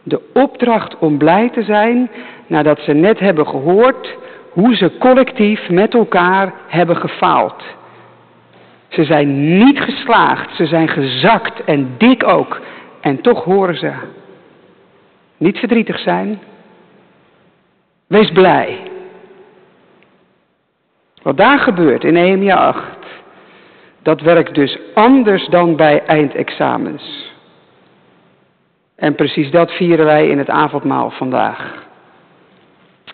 De 0.02 0.20
opdracht 0.34 0.98
om 0.98 1.18
blij 1.18 1.50
te 1.50 1.62
zijn 1.62 2.10
nadat 2.46 2.80
ze 2.80 2.92
net 2.92 3.18
hebben 3.18 3.46
gehoord 3.46 4.16
hoe 4.50 4.76
ze 4.76 4.98
collectief 4.98 5.68
met 5.68 5.94
elkaar 5.94 6.52
hebben 6.66 6.96
gefaald. 6.96 7.64
Ze 8.88 9.04
zijn 9.04 9.58
niet 9.58 9.80
geslaagd, 9.80 10.56
ze 10.56 10.66
zijn 10.66 10.88
gezakt 10.88 11.64
en 11.64 11.94
dik 11.98 12.28
ook. 12.28 12.60
En 13.00 13.20
toch 13.20 13.44
horen 13.44 13.78
ze. 13.78 13.92
Niet 15.36 15.58
verdrietig 15.58 15.98
zijn. 15.98 16.40
Wees 18.06 18.30
blij. 18.32 18.78
Wat 21.22 21.36
daar 21.36 21.58
gebeurt 21.58 22.04
in 22.04 22.12
Nehemia 22.12 22.56
8, 22.56 22.82
dat 24.02 24.20
werkt 24.20 24.54
dus 24.54 24.78
anders 24.94 25.46
dan 25.46 25.76
bij 25.76 26.02
eindexamens. 26.04 27.32
En 28.96 29.14
precies 29.14 29.50
dat 29.50 29.70
vieren 29.70 30.04
wij 30.04 30.28
in 30.28 30.38
het 30.38 30.50
avondmaal 30.50 31.10
vandaag. 31.10 31.88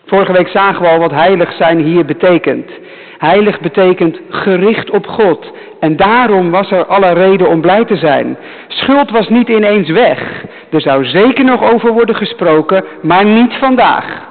Vorige 0.05 0.31
week 0.31 0.47
zagen 0.47 0.81
we 0.81 0.87
al 0.87 0.99
wat 0.99 1.11
heilig 1.11 1.51
zijn 1.53 1.79
hier 1.79 2.05
betekent. 2.05 2.71
Heilig 3.17 3.59
betekent 3.59 4.19
gericht 4.29 4.89
op 4.89 5.07
God. 5.07 5.51
En 5.79 5.95
daarom 5.95 6.51
was 6.51 6.71
er 6.71 6.85
alle 6.85 7.13
reden 7.13 7.49
om 7.49 7.61
blij 7.61 7.85
te 7.85 7.95
zijn. 7.95 8.37
Schuld 8.67 9.11
was 9.11 9.29
niet 9.29 9.49
ineens 9.49 9.89
weg. 9.89 10.45
Er 10.69 10.81
zou 10.81 11.05
zeker 11.05 11.45
nog 11.45 11.73
over 11.73 11.93
worden 11.93 12.15
gesproken, 12.15 12.83
maar 13.01 13.25
niet 13.25 13.53
vandaag. 13.53 14.25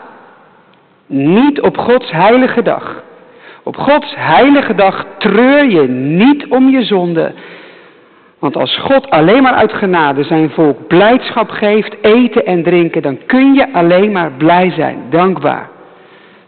Niet 1.06 1.60
op 1.60 1.78
Gods 1.78 2.10
heilige 2.10 2.62
dag. 2.62 3.02
Op 3.62 3.76
Gods 3.76 4.14
heilige 4.16 4.74
dag 4.74 5.06
treur 5.18 5.64
je 5.70 5.88
niet 5.88 6.46
om 6.48 6.68
je 6.68 6.84
zonde. 6.84 7.32
Want 8.38 8.56
als 8.56 8.76
God 8.76 9.10
alleen 9.10 9.42
maar 9.42 9.54
uit 9.54 9.72
genade 9.72 10.24
zijn 10.24 10.50
volk 10.50 10.86
blijdschap 10.86 11.50
geeft, 11.50 11.96
eten 12.00 12.46
en 12.46 12.62
drinken, 12.62 13.02
dan 13.02 13.18
kun 13.26 13.54
je 13.54 13.72
alleen 13.72 14.12
maar 14.12 14.32
blij 14.32 14.70
zijn, 14.70 14.98
dankbaar. 15.10 15.68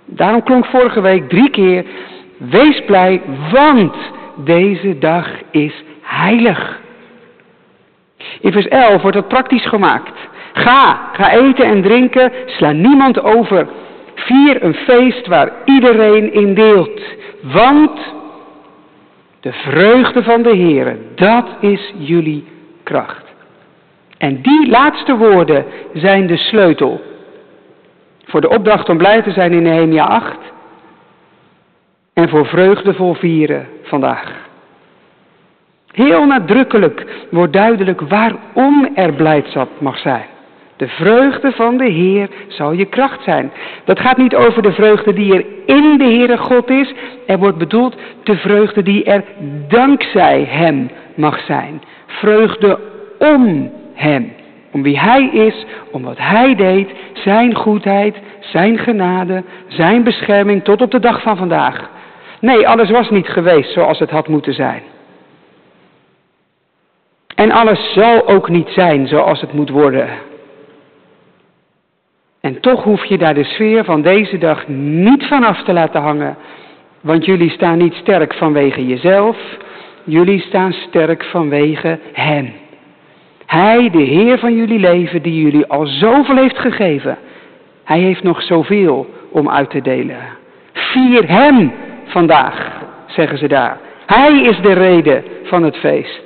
Daarom 0.05 0.43
klonk 0.43 0.67
vorige 0.67 1.01
week 1.01 1.29
drie 1.29 1.51
keer, 1.51 1.85
wees 2.39 2.85
blij, 2.85 3.21
want 3.53 3.95
deze 4.37 4.99
dag 4.99 5.29
is 5.51 5.85
heilig. 6.03 6.81
In 8.41 8.53
vers 8.53 8.69
11 8.69 9.03
wordt 9.03 9.17
dat 9.17 9.29
praktisch 9.29 9.67
gemaakt. 9.67 10.29
Ga, 10.53 11.11
ga 11.13 11.33
eten 11.33 11.65
en 11.65 11.83
drinken, 11.83 12.33
sla 12.47 12.73
niemand 12.73 13.23
over. 13.23 13.69
Vier 14.15 14.63
een 14.63 14.75
feest 14.75 15.27
waar 15.27 15.53
iedereen 15.65 16.33
in 16.33 16.55
deelt. 16.55 17.01
Want 17.43 18.01
de 19.41 19.53
vreugde 19.53 20.23
van 20.23 20.43
de 20.43 20.57
Heer, 20.57 20.97
dat 21.15 21.47
is 21.61 21.93
jullie 21.97 22.45
kracht. 22.83 23.25
En 24.19 24.43
die 24.43 24.69
laatste 24.69 25.17
woorden 25.17 25.65
zijn 25.95 26.27
de 26.27 26.37
sleutel 26.37 27.01
voor 28.25 28.41
de 28.41 28.49
opdracht 28.49 28.89
om 28.89 28.97
blij 28.97 29.23
te 29.23 29.31
zijn 29.31 29.53
in 29.53 29.63
Nehemia 29.63 30.05
8 30.05 30.39
en 32.19 32.29
voor 32.29 32.47
vreugdevol 32.47 33.15
vieren 33.15 33.67
vandaag. 33.83 34.33
Heel 35.93 36.27
nadrukkelijk 36.27 37.07
wordt 37.31 37.53
duidelijk 37.53 38.01
waarom 38.01 38.89
er 38.95 39.13
blijdschap 39.13 39.69
mag 39.81 39.99
zijn. 39.99 40.25
De 40.77 40.89
vreugde 40.89 41.53
van 41.53 41.77
de 41.77 41.91
Heer 41.91 42.29
zal 42.49 42.73
je 42.73 42.85
kracht 42.85 43.23
zijn. 43.23 43.53
Dat 43.85 44.01
gaat 44.01 44.17
niet 44.17 44.35
over 44.35 44.63
de 44.63 44.73
vreugde 44.73 45.13
die 45.13 45.35
er 45.35 45.45
in 45.67 45.99
de 45.99 46.05
Heere 46.05 46.37
God 46.37 46.71
is. 46.71 46.95
Er 47.27 47.39
wordt 47.39 47.59
bedoeld 47.59 47.97
de 48.23 48.37
vreugde 48.37 48.83
die 48.83 49.05
er 49.05 49.25
dankzij 49.69 50.45
Hem 50.49 50.91
mag 51.15 51.41
zijn. 51.41 51.83
Vreugde 52.07 52.79
om 53.19 53.73
Hem. 53.95 54.33
Om 54.71 54.83
wie 54.83 55.01
Hij 55.01 55.29
is, 55.33 55.67
om 55.91 56.03
wat 56.03 56.19
Hij 56.19 56.55
deed, 56.55 56.91
Zijn 57.13 57.55
goedheid, 57.55 58.17
Zijn 58.41 58.79
genade, 58.79 59.43
Zijn 59.67 60.03
bescherming 60.03 60.65
tot 60.65 60.83
op 60.83 60.91
de 60.91 61.01
dag 61.01 61.23
van 61.23 61.37
vandaag. 61.37 61.97
Nee, 62.41 62.69
alles 62.69 62.91
was 62.91 63.11
niet 63.11 63.29
geweest 63.29 63.73
zoals 63.73 63.99
het 63.99 64.11
had 64.11 64.29
moeten 64.29 64.55
zijn. 64.55 64.83
En 67.35 67.51
alles 67.51 67.93
zal 67.93 68.29
ook 68.29 68.49
niet 68.49 68.69
zijn 68.69 69.07
zoals 69.07 69.41
het 69.41 69.53
moet 69.53 69.71
worden. 69.71 70.09
En 72.41 72.61
toch 72.61 72.83
hoef 72.83 73.05
je 73.05 73.19
daar 73.19 73.35
de 73.35 73.45
sfeer 73.45 73.85
van 73.85 74.03
deze 74.03 74.39
dag 74.39 74.69
niet 74.69 75.27
van 75.27 75.45
af 75.45 75.63
te 75.63 75.73
laten 75.73 76.01
hangen. 76.01 76.37
Want 77.01 77.25
jullie 77.25 77.51
staan 77.51 77.79
niet 77.79 77.95
sterk 77.95 78.35
vanwege 78.35 78.87
jezelf, 78.87 79.37
jullie 80.05 80.41
staan 80.41 80.73
sterk 80.73 81.25
vanwege 81.25 81.99
Hem. 82.13 82.53
Hij, 83.47 83.91
de 83.91 84.03
Heer 84.03 84.39
van 84.39 84.57
jullie 84.57 84.79
leven, 84.79 85.23
die 85.23 85.43
jullie 85.43 85.67
al 85.67 85.87
zoveel 85.87 86.37
heeft 86.37 86.59
gegeven. 86.59 87.19
Hij 87.85 87.99
heeft 87.99 88.23
nog 88.23 88.43
zoveel 88.43 89.07
om 89.31 89.51
uit 89.51 89.71
te 89.71 89.81
delen. 89.81 90.19
Vier 90.73 91.29
Hem 91.29 91.73
vandaag, 92.11 92.83
zeggen 93.07 93.39
ze 93.39 93.49
daar. 93.49 93.79
Hij 94.07 94.43
is 94.43 94.61
de 94.61 94.73
reden 94.73 95.25
van 95.45 95.63
het 95.63 95.77
feest. 95.77 96.23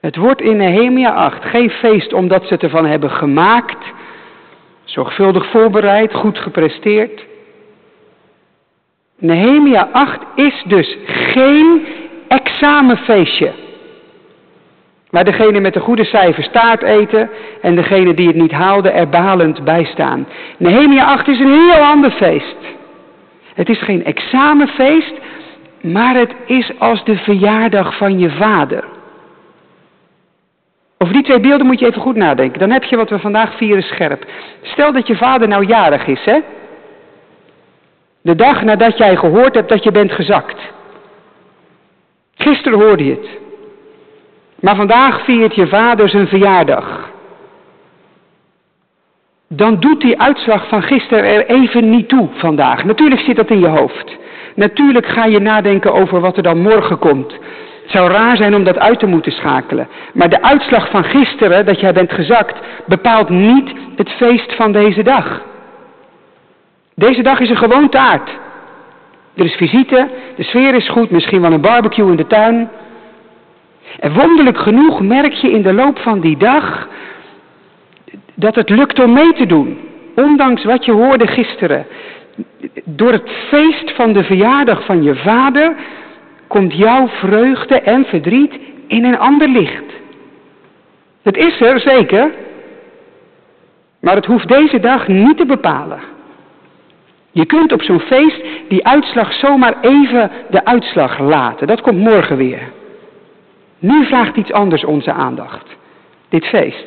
Het 0.00 0.16
wordt 0.16 0.40
in 0.40 0.56
Nehemia 0.56 1.12
8 1.14 1.44
geen 1.44 1.70
feest 1.70 2.12
omdat 2.12 2.42
ze 2.42 2.52
het 2.52 2.62
ervan 2.62 2.86
hebben 2.86 3.10
gemaakt, 3.10 3.92
zorgvuldig 4.84 5.46
voorbereid, 5.50 6.14
goed 6.14 6.38
gepresteerd. 6.38 7.24
Nehemia 9.18 9.88
8 9.92 10.18
is 10.34 10.62
dus 10.66 10.96
geen 11.06 11.86
examenfeestje. 12.28 13.52
Waar 15.10 15.24
degene 15.24 15.60
met 15.60 15.74
de 15.74 15.80
goede 15.80 16.04
cijfers 16.04 16.48
taart 16.52 16.82
eten 16.82 17.30
en 17.60 17.74
degene 17.74 18.14
die 18.14 18.26
het 18.26 18.36
niet 18.36 18.52
haalde 18.52 18.90
er 18.90 19.08
balend 19.08 19.64
bij 19.64 19.84
staan. 19.84 20.26
Nehemia 20.56 21.04
8 21.04 21.28
is 21.28 21.38
een 21.38 21.52
heel 21.52 21.84
ander 21.84 22.10
feest. 22.10 22.56
Het 23.54 23.68
is 23.68 23.82
geen 23.82 24.04
examenfeest, 24.04 25.14
maar 25.80 26.14
het 26.14 26.34
is 26.46 26.70
als 26.78 27.04
de 27.04 27.16
verjaardag 27.16 27.96
van 27.96 28.18
je 28.18 28.30
vader. 28.30 28.84
Over 30.98 31.14
die 31.14 31.22
twee 31.22 31.40
beelden 31.40 31.66
moet 31.66 31.78
je 31.78 31.86
even 31.86 32.00
goed 32.00 32.16
nadenken. 32.16 32.58
Dan 32.58 32.70
heb 32.70 32.84
je 32.84 32.96
wat 32.96 33.10
we 33.10 33.18
vandaag 33.18 33.56
vieren 33.56 33.82
scherp. 33.82 34.24
Stel 34.62 34.92
dat 34.92 35.06
je 35.06 35.16
vader 35.16 35.48
nou 35.48 35.66
jarig 35.66 36.06
is, 36.06 36.24
hè? 36.24 36.38
De 38.20 38.34
dag 38.34 38.62
nadat 38.62 38.98
jij 38.98 39.16
gehoord 39.16 39.54
hebt 39.54 39.68
dat 39.68 39.84
je 39.84 39.90
bent 39.90 40.12
gezakt. 40.12 40.60
Gisteren 42.34 42.78
hoorde 42.78 43.04
je 43.04 43.10
het. 43.10 43.28
Maar 44.60 44.76
vandaag 44.76 45.24
viert 45.24 45.54
je 45.54 45.66
vader 45.66 46.08
zijn 46.08 46.28
verjaardag. 46.28 47.01
Dan 49.56 49.80
doet 49.80 50.00
die 50.00 50.20
uitslag 50.20 50.68
van 50.68 50.82
gisteren 50.82 51.24
er 51.24 51.46
even 51.46 51.90
niet 51.90 52.08
toe 52.08 52.28
vandaag. 52.32 52.84
Natuurlijk 52.84 53.20
zit 53.20 53.36
dat 53.36 53.50
in 53.50 53.60
je 53.60 53.68
hoofd. 53.68 54.16
Natuurlijk 54.54 55.06
ga 55.06 55.24
je 55.24 55.40
nadenken 55.40 55.92
over 55.92 56.20
wat 56.20 56.36
er 56.36 56.42
dan 56.42 56.58
morgen 56.58 56.98
komt. 56.98 57.32
Het 57.82 57.90
zou 57.90 58.10
raar 58.10 58.36
zijn 58.36 58.54
om 58.54 58.64
dat 58.64 58.78
uit 58.78 58.98
te 58.98 59.06
moeten 59.06 59.32
schakelen. 59.32 59.88
Maar 60.14 60.28
de 60.28 60.42
uitslag 60.42 60.90
van 60.90 61.04
gisteren, 61.04 61.66
dat 61.66 61.80
jij 61.80 61.92
bent 61.92 62.12
gezakt, 62.12 62.58
bepaalt 62.86 63.28
niet 63.28 63.72
het 63.96 64.10
feest 64.10 64.54
van 64.54 64.72
deze 64.72 65.02
dag. 65.02 65.42
Deze 66.94 67.22
dag 67.22 67.40
is 67.40 67.50
een 67.50 67.56
gewoon 67.56 67.88
taart. 67.88 68.30
Er 69.34 69.44
is 69.44 69.54
visite, 69.54 70.08
de 70.36 70.42
sfeer 70.42 70.74
is 70.74 70.88
goed, 70.88 71.10
misschien 71.10 71.40
wel 71.40 71.52
een 71.52 71.60
barbecue 71.60 72.10
in 72.10 72.16
de 72.16 72.26
tuin. 72.26 72.70
En 74.00 74.12
wonderlijk 74.12 74.58
genoeg 74.58 75.00
merk 75.00 75.32
je 75.32 75.50
in 75.50 75.62
de 75.62 75.72
loop 75.72 75.98
van 75.98 76.20
die 76.20 76.36
dag 76.36 76.88
dat 78.42 78.54
het 78.54 78.70
lukt 78.70 79.00
om 79.00 79.12
mee 79.12 79.32
te 79.32 79.46
doen. 79.46 79.78
Ondanks 80.14 80.64
wat 80.64 80.84
je 80.84 80.92
hoorde 80.92 81.26
gisteren. 81.26 81.86
Door 82.84 83.12
het 83.12 83.30
feest 83.48 83.92
van 83.92 84.12
de 84.12 84.24
verjaardag 84.24 84.84
van 84.84 85.02
je 85.02 85.14
vader 85.14 85.74
komt 86.46 86.76
jouw 86.76 87.08
vreugde 87.08 87.80
en 87.80 88.04
verdriet 88.04 88.58
in 88.86 89.04
een 89.04 89.18
ander 89.18 89.48
licht. 89.48 89.84
Het 91.22 91.36
is 91.36 91.60
er 91.60 91.80
zeker, 91.80 92.30
maar 94.00 94.14
het 94.14 94.26
hoeft 94.26 94.48
deze 94.48 94.80
dag 94.80 95.08
niet 95.08 95.36
te 95.36 95.46
bepalen. 95.46 96.00
Je 97.30 97.46
kunt 97.46 97.72
op 97.72 97.82
zo'n 97.82 98.00
feest 98.00 98.42
die 98.68 98.86
uitslag 98.86 99.32
zomaar 99.32 99.74
even 99.80 100.30
de 100.50 100.64
uitslag 100.64 101.18
laten. 101.18 101.66
Dat 101.66 101.80
komt 101.80 101.98
morgen 101.98 102.36
weer. 102.36 102.70
Nu 103.78 104.06
vraagt 104.06 104.36
iets 104.36 104.52
anders 104.52 104.84
onze 104.84 105.12
aandacht. 105.12 105.76
Dit 106.28 106.46
feest. 106.46 106.86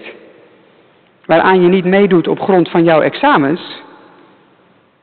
Waaraan 1.25 1.61
je 1.61 1.67
niet 1.67 1.85
meedoet 1.85 2.27
op 2.27 2.39
grond 2.39 2.69
van 2.69 2.83
jouw 2.83 3.01
examens, 3.01 3.81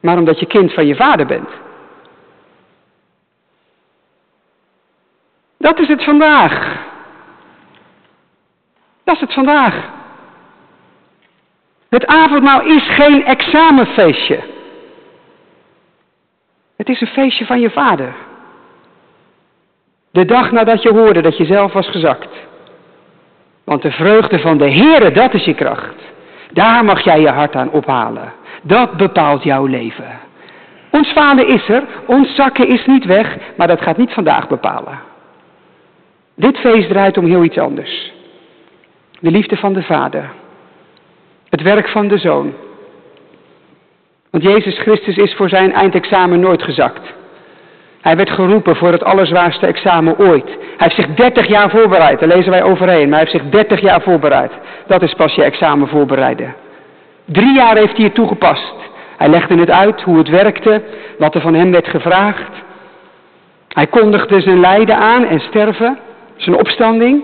maar 0.00 0.18
omdat 0.18 0.40
je 0.40 0.46
kind 0.46 0.72
van 0.72 0.86
je 0.86 0.96
vader 0.96 1.26
bent. 1.26 1.48
Dat 5.58 5.78
is 5.78 5.88
het 5.88 6.04
vandaag. 6.04 6.80
Dat 9.04 9.14
is 9.14 9.20
het 9.20 9.32
vandaag. 9.32 9.90
Het 11.88 12.06
avondmaal 12.06 12.62
is 12.62 12.88
geen 12.88 13.24
examenfeestje. 13.24 14.40
Het 16.76 16.88
is 16.88 17.00
een 17.00 17.06
feestje 17.06 17.46
van 17.46 17.60
je 17.60 17.70
vader. 17.70 18.14
De 20.10 20.24
dag 20.24 20.50
nadat 20.50 20.82
je 20.82 20.92
hoorde 20.92 21.22
dat 21.22 21.36
je 21.36 21.44
zelf 21.44 21.72
was 21.72 21.88
gezakt. 21.88 22.28
Want 23.64 23.82
de 23.82 23.90
vreugde 23.90 24.38
van 24.38 24.58
de 24.58 24.70
Heere, 24.70 25.10
dat 25.10 25.34
is 25.34 25.44
je 25.44 25.54
kracht. 25.54 25.94
Daar 26.52 26.84
mag 26.84 27.04
jij 27.04 27.20
je 27.20 27.28
hart 27.28 27.54
aan 27.54 27.70
ophalen. 27.70 28.32
Dat 28.62 28.96
bepaalt 28.96 29.42
jouw 29.42 29.66
leven. 29.66 30.20
Ons 30.90 31.12
vader 31.12 31.48
is 31.48 31.68
er, 31.68 31.82
ons 32.06 32.34
zakken 32.34 32.68
is 32.68 32.86
niet 32.86 33.04
weg, 33.04 33.36
maar 33.56 33.66
dat 33.66 33.82
gaat 33.82 33.96
niet 33.96 34.12
vandaag 34.12 34.48
bepalen. 34.48 35.00
Dit 36.34 36.58
feest 36.58 36.88
draait 36.88 37.18
om 37.18 37.26
heel 37.26 37.44
iets 37.44 37.58
anders. 37.58 38.12
De 39.20 39.30
liefde 39.30 39.56
van 39.56 39.72
de 39.72 39.82
Vader. 39.82 40.30
Het 41.48 41.62
werk 41.62 41.88
van 41.88 42.08
de 42.08 42.18
Zoon. 42.18 42.52
Want 44.30 44.44
Jezus 44.44 44.78
Christus 44.78 45.16
is 45.16 45.34
voor 45.34 45.48
zijn 45.48 45.72
eindexamen 45.72 46.40
nooit 46.40 46.62
gezakt. 46.62 47.12
Hij 48.02 48.16
werd 48.16 48.30
geroepen 48.30 48.76
voor 48.76 48.92
het 48.92 49.04
allerzwaarste 49.04 49.66
examen 49.66 50.18
ooit. 50.18 50.46
Hij 50.46 50.56
heeft 50.76 50.94
zich 50.94 51.06
30 51.06 51.46
jaar 51.46 51.70
voorbereid, 51.70 52.20
daar 52.20 52.28
lezen 52.28 52.50
wij 52.50 52.62
overheen. 52.62 53.08
Maar 53.08 53.18
hij 53.18 53.28
heeft 53.28 53.42
zich 53.42 53.50
30 53.50 53.80
jaar 53.80 54.02
voorbereid. 54.02 54.52
Dat 54.86 55.02
is 55.02 55.14
pas 55.14 55.34
je 55.34 55.42
examen 55.42 55.88
voorbereiden. 55.88 56.54
Drie 57.24 57.54
jaar 57.54 57.76
heeft 57.76 57.96
hij 57.96 58.04
het 58.04 58.14
toegepast. 58.14 58.74
Hij 59.16 59.28
legde 59.28 59.58
het 59.58 59.70
uit 59.70 60.02
hoe 60.02 60.18
het 60.18 60.28
werkte, 60.28 60.82
wat 61.18 61.34
er 61.34 61.40
van 61.40 61.54
hem 61.54 61.70
werd 61.70 61.88
gevraagd. 61.88 62.50
Hij 63.68 63.86
kondigde 63.86 64.40
zijn 64.40 64.60
lijden 64.60 64.96
aan 64.96 65.24
en 65.24 65.40
sterven, 65.40 65.98
zijn 66.36 66.56
opstanding. 66.56 67.22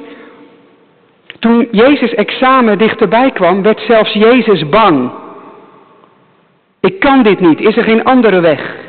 Toen 1.38 1.68
Jezus' 1.70 2.14
examen 2.14 2.78
dichterbij 2.78 3.30
kwam, 3.30 3.62
werd 3.62 3.80
zelfs 3.80 4.12
Jezus 4.12 4.68
bang. 4.68 5.11
Ik 6.80 7.00
kan 7.00 7.23
dit 7.23 7.40
niet, 7.40 7.61
is 7.61 7.76
er 7.76 7.85
geen 7.85 8.04
andere 8.04 8.40
weg? 8.40 8.87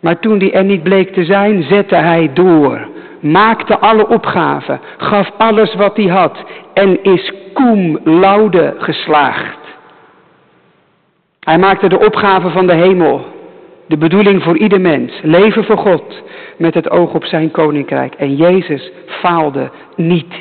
Maar 0.00 0.18
toen 0.18 0.38
die 0.38 0.52
er 0.52 0.64
niet 0.64 0.82
bleek 0.82 1.12
te 1.12 1.24
zijn, 1.24 1.62
zette 1.62 1.94
hij 1.94 2.30
door, 2.32 2.88
maakte 3.20 3.78
alle 3.78 4.08
opgaven, 4.08 4.80
gaf 4.96 5.30
alles 5.38 5.74
wat 5.74 5.96
hij 5.96 6.06
had 6.06 6.44
en 6.74 7.02
is 7.02 7.32
cum 7.54 7.98
laude 8.04 8.74
geslaagd. 8.78 9.58
Hij 11.40 11.58
maakte 11.58 11.88
de 11.88 11.98
opgave 11.98 12.50
van 12.50 12.66
de 12.66 12.74
hemel, 12.74 13.26
de 13.86 13.96
bedoeling 13.96 14.42
voor 14.42 14.58
ieder 14.58 14.80
mens, 14.80 15.20
leven 15.22 15.64
voor 15.64 15.78
God 15.78 16.22
met 16.56 16.74
het 16.74 16.90
oog 16.90 17.14
op 17.14 17.24
zijn 17.24 17.50
koninkrijk. 17.50 18.14
En 18.14 18.36
Jezus 18.36 18.90
faalde 19.06 19.70
niet. 19.96 20.34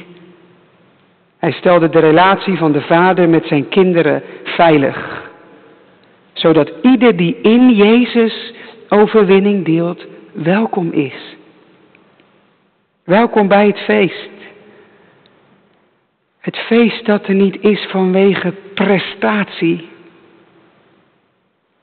Hij 1.39 1.51
stelde 1.51 1.89
de 1.89 1.99
relatie 1.99 2.57
van 2.57 2.71
de 2.71 2.81
vader 2.81 3.29
met 3.29 3.45
zijn 3.45 3.69
kinderen 3.69 4.23
veilig. 4.43 5.25
Zodat 6.33 6.71
ieder 6.81 7.15
die 7.15 7.37
in 7.41 7.69
Jezus 7.69 8.53
overwinning 8.89 9.65
deelt, 9.65 10.05
welkom 10.31 10.91
is. 10.91 11.35
Welkom 13.03 13.47
bij 13.47 13.67
het 13.67 13.79
feest. 13.79 14.29
Het 16.39 16.57
feest 16.57 17.05
dat 17.05 17.27
er 17.27 17.33
niet 17.33 17.57
is 17.61 17.87
vanwege 17.89 18.53
prestatie. 18.73 19.89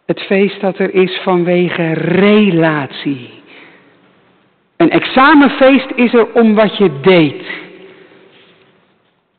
Het 0.07 0.21
feest 0.21 0.61
dat 0.61 0.79
er 0.79 0.95
is 0.95 1.21
vanwege 1.23 1.93
relatie. 1.93 3.31
Een 4.77 4.91
examenfeest 4.91 5.91
is 5.95 6.15
er 6.15 6.33
om 6.33 6.55
wat 6.55 6.77
je 6.77 7.01
deed. 7.01 7.45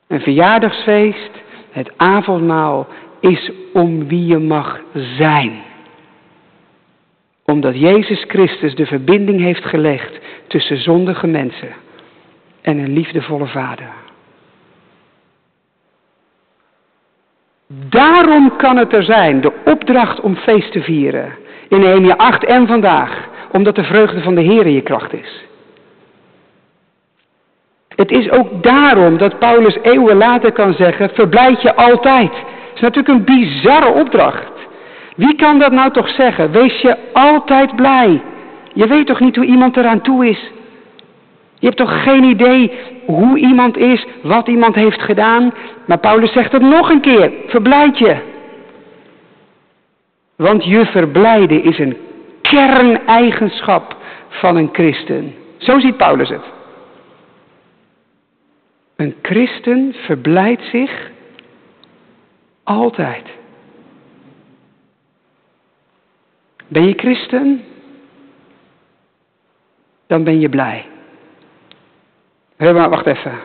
Een 0.07 0.22
verjaardagsfeest, 0.22 1.31
het 1.72 1.91
avondmaal, 1.98 2.88
is 3.19 3.51
om 3.74 4.07
wie 4.07 4.25
je 4.25 4.38
mag 4.38 4.81
zijn. 4.93 5.64
Omdat 7.45 7.79
Jezus 7.79 8.23
Christus 8.27 8.75
de 8.75 8.85
verbinding 8.85 9.41
heeft 9.41 9.65
gelegd 9.65 10.19
tussen 10.47 10.77
zondige 10.77 11.27
mensen 11.27 11.69
en 12.61 12.77
een 12.77 12.93
liefdevolle 12.93 13.47
Vader. 13.47 13.89
Daarom 17.67 18.55
kan 18.55 18.77
het 18.77 18.93
er 18.93 19.03
zijn, 19.03 19.41
de 19.41 19.51
opdracht 19.65 20.19
om 20.19 20.35
feest 20.35 20.71
te 20.71 20.81
vieren. 20.81 21.33
In 21.69 21.79
Nehemia 21.79 22.15
8 22.15 22.45
en 22.45 22.67
vandaag. 22.67 23.27
Omdat 23.51 23.75
de 23.75 23.83
vreugde 23.83 24.21
van 24.21 24.35
de 24.35 24.41
Heer 24.41 24.67
je 24.67 24.81
kracht 24.81 25.13
is. 25.13 25.45
Het 27.95 28.11
is 28.11 28.29
ook 28.29 28.63
daarom 28.63 29.17
dat 29.17 29.39
Paulus 29.39 29.77
eeuwen 29.81 30.17
later 30.17 30.51
kan 30.51 30.73
zeggen, 30.73 31.09
verblijd 31.09 31.61
je 31.61 31.75
altijd. 31.75 32.31
Het 32.31 32.75
is 32.75 32.81
natuurlijk 32.81 33.07
een 33.07 33.23
bizarre 33.23 33.91
opdracht. 33.91 34.54
Wie 35.15 35.36
kan 35.36 35.60
dat 35.60 35.72
nou 35.72 35.91
toch 35.91 36.10
zeggen? 36.10 36.51
Wees 36.51 36.81
je 36.81 36.98
altijd 37.13 37.75
blij. 37.75 38.22
Je 38.74 38.88
weet 38.88 39.07
toch 39.07 39.19
niet 39.19 39.36
hoe 39.36 39.45
iemand 39.45 39.77
eraan 39.77 40.01
toe 40.01 40.27
is? 40.27 40.51
Je 41.60 41.65
hebt 41.65 41.77
toch 41.77 42.03
geen 42.03 42.24
idee 42.24 42.72
hoe 43.05 43.39
iemand 43.39 43.77
is, 43.77 44.05
wat 44.22 44.48
iemand 44.48 44.75
heeft 44.75 45.01
gedaan? 45.01 45.53
Maar 45.86 46.00
Paulus 46.00 46.31
zegt 46.31 46.51
het 46.51 46.62
nog 46.62 46.89
een 46.89 47.01
keer, 47.01 47.31
verblijd 47.48 47.98
je. 47.98 48.17
Want 50.36 50.65
je 50.65 50.86
verblijden 50.86 51.63
is 51.63 51.79
een 51.79 51.98
kerneigenschap 52.41 53.98
van 54.29 54.55
een 54.55 54.69
christen. 54.72 55.36
Zo 55.57 55.79
ziet 55.79 55.98
Paulus 55.98 56.29
het. 56.29 56.53
Een 58.95 59.15
christen 59.22 59.95
verblijdt 60.05 60.63
zich 60.63 61.12
altijd. 62.63 63.35
Ben 66.67 66.88
je 66.88 66.93
christen? 66.93 67.63
Dan 70.08 70.23
ben 70.23 70.39
je 70.39 70.49
blij. 70.49 70.86
Maar 72.58 72.89
wacht 72.89 73.06
even. 73.06 73.39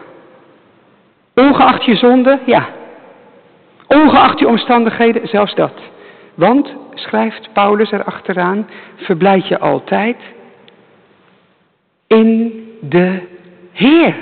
Ongeacht 1.34 1.84
je 1.84 1.96
zonde, 1.96 2.38
ja. 2.46 2.68
Ongeacht 3.86 4.38
je 4.38 4.48
omstandigheden, 4.48 5.28
zelfs 5.28 5.54
dat. 5.54 5.72
Want, 6.34 6.74
schrijft 6.94 7.48
Paulus 7.52 7.90
erachteraan, 7.90 8.68
verblijd 8.96 9.48
je 9.48 9.58
altijd 9.58 10.16
in 12.06 12.52
de 12.80 13.22
Heer. 13.72 14.16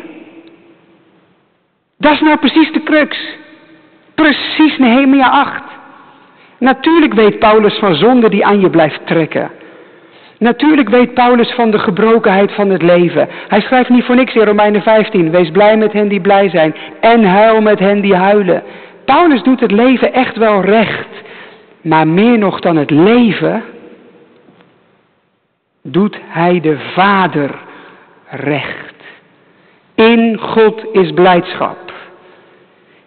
Dat 1.98 2.12
is 2.12 2.20
nou 2.20 2.38
precies 2.38 2.72
de 2.72 2.82
crux. 2.82 3.37
Precies 4.14 4.78
Nehemia 4.78 5.30
8. 5.30 5.62
Natuurlijk 6.58 7.14
weet 7.14 7.38
Paulus 7.38 7.78
van 7.78 7.94
zonde 7.94 8.28
die 8.28 8.46
aan 8.46 8.60
je 8.60 8.70
blijft 8.70 9.06
trekken. 9.06 9.50
Natuurlijk 10.38 10.88
weet 10.88 11.14
Paulus 11.14 11.52
van 11.52 11.70
de 11.70 11.78
gebrokenheid 11.78 12.52
van 12.52 12.70
het 12.70 12.82
leven. 12.82 13.28
Hij 13.48 13.60
schrijft 13.60 13.88
niet 13.88 14.04
voor 14.04 14.14
niks 14.14 14.34
in 14.34 14.44
Romeinen 14.44 14.82
15. 14.82 15.30
Wees 15.30 15.50
blij 15.50 15.76
met 15.76 15.92
hen 15.92 16.08
die 16.08 16.20
blij 16.20 16.48
zijn 16.48 16.74
en 17.00 17.24
huil 17.24 17.60
met 17.60 17.78
hen 17.78 18.00
die 18.00 18.14
huilen. 18.14 18.62
Paulus 19.04 19.42
doet 19.42 19.60
het 19.60 19.72
leven 19.72 20.12
echt 20.12 20.36
wel 20.36 20.60
recht. 20.60 21.08
Maar 21.82 22.08
meer 22.08 22.38
nog 22.38 22.60
dan 22.60 22.76
het 22.76 22.90
leven, 22.90 23.62
doet 25.82 26.18
hij 26.28 26.60
de 26.60 26.76
Vader 26.94 27.50
recht. 28.28 28.94
In 29.94 30.38
God 30.40 30.84
is 30.92 31.12
blijdschap. 31.12 31.92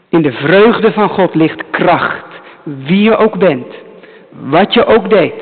In 0.09 0.21
de 0.21 0.31
vreugde 0.31 0.91
van 0.91 1.09
God 1.09 1.35
ligt 1.35 1.63
kracht. 1.69 2.31
Wie 2.63 3.04
je 3.04 3.17
ook 3.17 3.38
bent, 3.38 3.65
wat 4.30 4.74
je 4.74 4.86
ook 4.86 5.10
deed, 5.10 5.34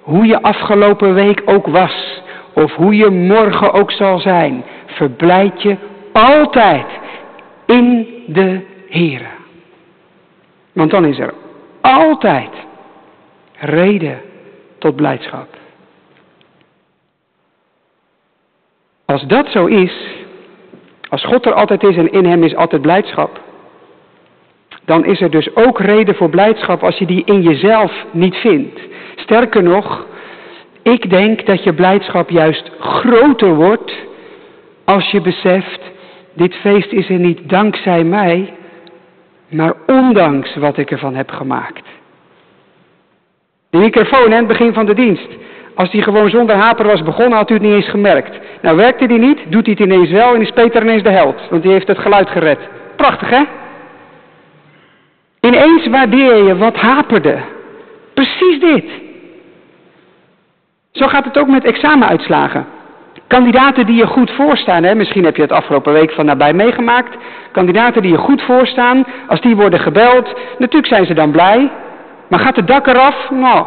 hoe 0.00 0.26
je 0.26 0.42
afgelopen 0.42 1.14
week 1.14 1.42
ook 1.44 1.66
was, 1.66 2.22
of 2.52 2.74
hoe 2.74 2.96
je 2.96 3.10
morgen 3.10 3.72
ook 3.72 3.90
zal 3.90 4.18
zijn, 4.18 4.64
verblijd 4.86 5.62
je 5.62 5.76
altijd 6.12 6.86
in 7.66 8.06
de 8.26 8.60
Here. 8.88 9.26
Want 10.72 10.90
dan 10.90 11.04
is 11.04 11.18
er 11.18 11.34
altijd 11.80 12.50
reden 13.58 14.20
tot 14.78 14.96
blijdschap. 14.96 15.56
Als 19.04 19.26
dat 19.26 19.48
zo 19.48 19.66
is, 19.66 19.92
als 21.08 21.24
God 21.24 21.46
er 21.46 21.52
altijd 21.52 21.82
is 21.82 21.96
en 21.96 22.12
in 22.12 22.24
hem 22.24 22.42
is 22.42 22.54
altijd 22.54 22.82
blijdschap, 22.82 23.40
dan 24.88 25.04
is 25.04 25.20
er 25.20 25.30
dus 25.30 25.56
ook 25.56 25.80
reden 25.80 26.14
voor 26.14 26.30
blijdschap 26.30 26.82
als 26.82 26.98
je 26.98 27.06
die 27.06 27.22
in 27.24 27.42
jezelf 27.42 27.92
niet 28.10 28.36
vindt. 28.36 28.80
Sterker 29.16 29.62
nog, 29.62 30.06
ik 30.82 31.10
denk 31.10 31.46
dat 31.46 31.64
je 31.64 31.74
blijdschap 31.74 32.30
juist 32.30 32.70
groter 32.78 33.54
wordt 33.54 33.92
als 34.84 35.10
je 35.10 35.20
beseft, 35.20 35.80
dit 36.32 36.54
feest 36.54 36.92
is 36.92 37.08
er 37.08 37.18
niet 37.18 37.48
dankzij 37.48 38.04
mij, 38.04 38.52
maar 39.48 39.74
ondanks 39.86 40.56
wat 40.56 40.76
ik 40.76 40.90
ervan 40.90 41.14
heb 41.14 41.30
gemaakt. 41.30 41.86
De 43.70 43.78
microfoon 43.78 44.32
aan 44.32 44.38
het 44.38 44.46
begin 44.46 44.72
van 44.72 44.86
de 44.86 44.94
dienst. 44.94 45.28
Als 45.74 45.90
die 45.90 46.02
gewoon 46.02 46.30
zonder 46.30 46.56
haper 46.56 46.86
was 46.86 47.02
begonnen, 47.02 47.38
had 47.38 47.50
u 47.50 47.54
het 47.54 47.62
niet 47.62 47.72
eens 47.72 47.88
gemerkt. 47.88 48.38
Nou 48.62 48.76
werkte 48.76 49.06
die 49.06 49.18
niet, 49.18 49.38
doet 49.48 49.66
hij 49.66 49.74
het 49.78 49.86
ineens 49.86 50.10
wel 50.10 50.34
en 50.34 50.40
is 50.40 50.50
Peter 50.50 50.82
ineens 50.82 51.02
de 51.02 51.10
held. 51.10 51.48
Want 51.50 51.62
die 51.62 51.72
heeft 51.72 51.88
het 51.88 51.98
geluid 51.98 52.30
gered. 52.30 52.58
Prachtig 52.96 53.30
hè? 53.30 53.42
Ineens 55.40 55.86
waardeer 55.86 56.44
je 56.44 56.56
wat 56.56 56.76
haperde. 56.76 57.38
Precies 58.14 58.60
dit. 58.60 58.84
Zo 60.92 61.06
gaat 61.06 61.24
het 61.24 61.38
ook 61.38 61.48
met 61.48 61.64
examenuitslagen. 61.64 62.66
Kandidaten 63.26 63.86
die 63.86 63.96
je 63.96 64.06
goed 64.06 64.30
voorstaan, 64.30 64.82
hè, 64.82 64.94
misschien 64.94 65.24
heb 65.24 65.36
je 65.36 65.42
het 65.42 65.52
afgelopen 65.52 65.92
week 65.92 66.10
van 66.10 66.24
nabij 66.24 66.52
meegemaakt. 66.52 67.16
Kandidaten 67.52 68.02
die 68.02 68.10
je 68.10 68.18
goed 68.18 68.42
voorstaan, 68.42 69.06
als 69.26 69.40
die 69.40 69.56
worden 69.56 69.80
gebeld, 69.80 70.34
natuurlijk 70.58 70.86
zijn 70.86 71.06
ze 71.06 71.14
dan 71.14 71.30
blij. 71.30 71.70
Maar 72.28 72.38
gaat 72.38 72.56
het 72.56 72.66
dak 72.66 72.86
eraf? 72.86 73.30
Nou, 73.30 73.66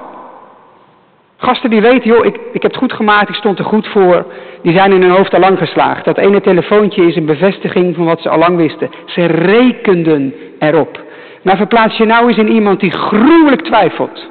gasten 1.38 1.69
die 1.69 1.81
weten, 1.81 2.10
joh, 2.10 2.25
ik, 2.25 2.36
ik 2.36 2.62
heb 2.62 2.71
het 2.71 2.81
goed 2.81 2.93
gemaakt, 2.93 3.29
ik 3.29 3.36
stond 3.36 3.60
er 3.60 3.65
goed 3.65 3.88
voor. 3.88 4.25
Die 4.62 4.75
zijn 4.75 4.91
in 4.91 5.01
hun 5.01 5.12
hoofd 5.12 5.34
al 5.34 5.39
lang 5.39 5.57
geslaagd. 5.57 6.05
Dat 6.05 6.17
ene 6.17 6.41
telefoontje 6.41 7.07
is 7.07 7.15
een 7.15 7.25
bevestiging 7.25 7.95
van 7.95 8.05
wat 8.05 8.21
ze 8.21 8.29
al 8.29 8.38
lang 8.38 8.57
wisten. 8.57 8.89
Ze 9.05 9.25
rekenden 9.25 10.34
erop. 10.60 10.99
Maar 11.41 11.58
verplaats 11.58 11.97
je 11.97 12.06
nou 12.06 12.27
eens 12.27 12.38
in 12.38 12.51
iemand 12.51 12.80
die 12.80 12.91
gruwelijk 12.91 13.62
twijfelt. 13.62 14.27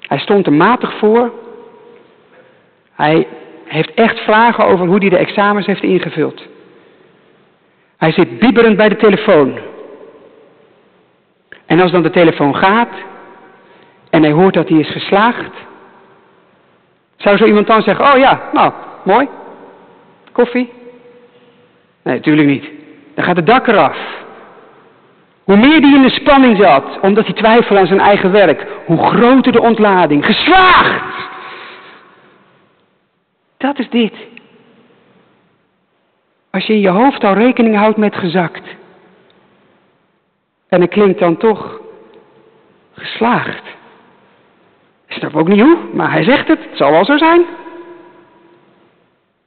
Hij 0.00 0.18
stond 0.18 0.46
er 0.46 0.52
matig 0.52 0.98
voor. 0.98 1.32
Hij 2.92 3.26
heeft 3.64 3.94
echt 3.94 4.18
vragen 4.18 4.64
over 4.64 4.86
hoe 4.86 4.98
hij 4.98 5.08
de 5.08 5.16
examens 5.16 5.66
heeft 5.66 5.82
ingevuld. 5.82 6.42
Hij 7.96 8.12
zit 8.12 8.38
bibberend 8.38 8.76
bij 8.76 8.88
de 8.88 8.96
telefoon. 8.96 9.58
En 11.66 11.80
als 11.80 11.90
dan 11.90 12.02
de 12.02 12.10
telefoon 12.10 12.56
gaat 12.56 12.92
en 14.10 14.22
hij 14.22 14.32
hoort 14.32 14.54
dat 14.54 14.68
hij 14.68 14.78
is 14.78 14.90
geslaagd. 14.90 15.52
Zou 17.16 17.36
zo 17.36 17.44
iemand 17.44 17.66
dan 17.66 17.82
zeggen, 17.82 18.12
oh 18.12 18.18
ja, 18.18 18.40
nou, 18.52 18.72
mooi, 19.04 19.28
koffie? 20.32 20.72
Nee, 22.02 22.14
natuurlijk 22.14 22.48
niet. 22.48 22.70
Dan 23.14 23.24
gaat 23.24 23.36
het 23.36 23.46
dak 23.46 23.66
eraf. 23.66 23.98
Hoe 25.48 25.56
meer 25.56 25.80
hij 25.80 25.94
in 25.94 26.02
de 26.02 26.10
spanning 26.10 26.56
zat, 26.56 27.00
omdat 27.00 27.24
hij 27.24 27.34
twijfelde 27.34 27.80
aan 27.80 27.86
zijn 27.86 28.00
eigen 28.00 28.32
werk, 28.32 28.66
hoe 28.86 28.98
groter 28.98 29.52
de 29.52 29.60
ontlading. 29.60 30.24
Geslaagd! 30.24 31.28
Dat 33.56 33.78
is 33.78 33.88
dit. 33.88 34.14
Als 36.50 36.66
je 36.66 36.72
in 36.72 36.80
je 36.80 36.88
hoofd 36.88 37.24
al 37.24 37.32
rekening 37.32 37.76
houdt 37.76 37.96
met 37.96 38.16
gezakt. 38.16 38.62
En 40.68 40.80
het 40.80 40.90
klinkt 40.90 41.18
dan 41.18 41.36
toch 41.36 41.80
geslaagd. 42.92 43.64
Ik 45.06 45.16
snap 45.16 45.36
ook 45.36 45.48
niet 45.48 45.60
hoe, 45.60 45.78
maar 45.92 46.12
hij 46.12 46.24
zegt 46.24 46.48
het. 46.48 46.64
Het 46.64 46.76
zal 46.76 46.90
wel 46.90 47.04
zo 47.04 47.16
zijn. 47.16 47.44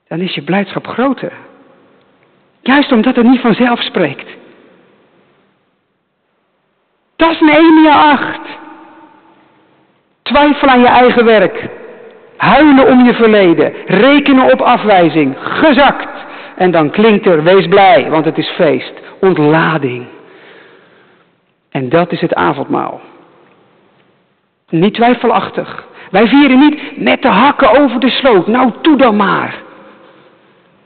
Dan 0.08 0.20
is 0.20 0.36
je 0.36 0.44
blijdschap 0.44 0.88
groter. 0.88 1.34
Juist 2.62 2.92
omdat 2.92 3.16
het 3.16 3.26
niet 3.26 3.42
vanzelf 3.42 3.82
spreekt. 3.82 4.40
Dat 7.22 7.32
is 7.32 7.40
Nehemia 7.40 8.12
8. 8.12 8.40
Twijfel 10.22 10.68
aan 10.68 10.80
je 10.80 10.88
eigen 10.88 11.26
werk. 11.26 11.70
Huilen 12.38 12.88
om 12.88 13.06
je 13.06 13.14
verleden. 13.14 13.74
Rekenen 13.86 14.52
op 14.52 14.62
afwijzing. 14.62 15.36
Gezakt. 15.40 16.26
En 16.56 16.72
dan 16.72 16.90
klinkt 16.90 17.26
er, 17.26 17.44
wees 17.44 17.68
blij, 17.68 18.10
want 18.10 18.26
het 18.26 18.38
is 18.38 18.50
feest. 18.50 18.94
Ontlading. 19.20 20.06
En 21.72 21.90
dat 21.90 22.12
is 22.12 22.22
het 22.22 22.34
avondmaal. 22.34 23.02
Niet 24.70 24.94
twijfelachtig. 24.94 25.88
Wij 26.12 26.28
vieren 26.28 26.60
niet 26.60 26.98
met 26.98 27.22
de 27.22 27.28
hakken 27.28 27.82
over 27.82 28.00
de 28.00 28.10
sloot. 28.10 28.48
Nou, 28.48 28.72
toe 28.82 28.98
dan 28.98 29.16
maar. 29.16 29.56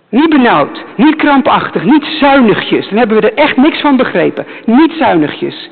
Niet 0.10 0.30
benauwd, 0.30 0.84
niet 0.96 1.16
krampachtig, 1.16 1.84
niet 1.84 2.06
zuinigjes. 2.06 2.88
Dan 2.90 2.98
hebben 2.98 3.22
we 3.22 3.30
er 3.30 3.38
echt 3.38 3.58
niks 3.58 3.82
van 3.82 3.98
begrepen. 3.98 4.46
Niet 4.66 4.92
zuinigjes. 4.98 5.70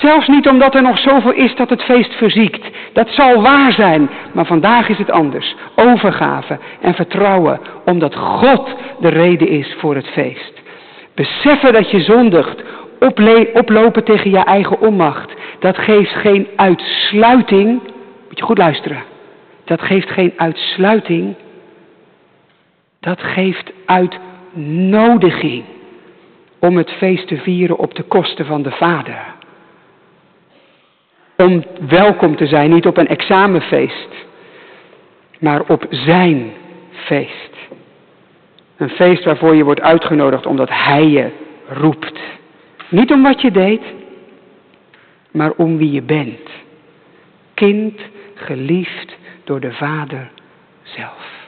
Zelfs 0.00 0.28
niet 0.28 0.48
omdat 0.48 0.74
er 0.74 0.82
nog 0.82 0.98
zoveel 0.98 1.32
is 1.32 1.54
dat 1.54 1.70
het 1.70 1.82
feest 1.82 2.14
verziekt. 2.14 2.66
Dat 2.92 3.08
zal 3.10 3.42
waar 3.42 3.72
zijn, 3.72 4.10
maar 4.32 4.46
vandaag 4.46 4.88
is 4.88 4.98
het 4.98 5.10
anders. 5.10 5.54
Overgave 5.74 6.58
en 6.80 6.94
vertrouwen, 6.94 7.60
omdat 7.84 8.14
God 8.14 8.74
de 9.00 9.08
reden 9.08 9.48
is 9.48 9.74
voor 9.78 9.94
het 9.94 10.06
feest. 10.06 10.52
Beseffen 11.14 11.72
dat 11.72 11.90
je 11.90 12.00
zondigt, 12.00 12.62
oplopen 13.54 14.04
tegen 14.04 14.30
je 14.30 14.44
eigen 14.44 14.80
onmacht. 14.80 15.32
Dat 15.58 15.78
geeft 15.78 16.12
geen 16.12 16.48
uitsluiting. 16.56 17.80
Moet 18.28 18.38
je 18.38 18.44
goed 18.44 18.58
luisteren. 18.58 19.02
Dat 19.64 19.82
geeft 19.82 20.10
geen 20.10 20.32
uitsluiting. 20.36 21.34
Dat 23.00 23.22
geeft 23.22 23.72
uitnodiging 23.86 25.64
om 26.58 26.76
het 26.76 26.90
feest 26.90 27.28
te 27.28 27.36
vieren 27.36 27.78
op 27.78 27.94
de 27.94 28.02
kosten 28.02 28.46
van 28.46 28.62
de 28.62 28.70
Vader. 28.70 29.36
Om 31.42 31.64
welkom 31.88 32.36
te 32.36 32.46
zijn, 32.46 32.70
niet 32.70 32.86
op 32.86 32.96
een 32.96 33.08
examenfeest, 33.08 34.08
maar 35.38 35.60
op 35.60 35.86
zijn 35.90 36.52
feest. 36.90 37.56
Een 38.76 38.88
feest 38.88 39.24
waarvoor 39.24 39.54
je 39.54 39.64
wordt 39.64 39.80
uitgenodigd 39.80 40.46
omdat 40.46 40.68
Hij 40.70 41.08
je 41.08 41.30
roept. 41.68 42.20
Niet 42.88 43.12
om 43.12 43.22
wat 43.22 43.40
je 43.40 43.50
deed, 43.50 43.82
maar 45.30 45.52
om 45.56 45.76
wie 45.76 45.92
je 45.92 46.02
bent. 46.02 46.50
Kind, 47.54 48.00
geliefd 48.34 49.16
door 49.44 49.60
de 49.60 49.72
Vader 49.72 50.30
zelf. 50.82 51.46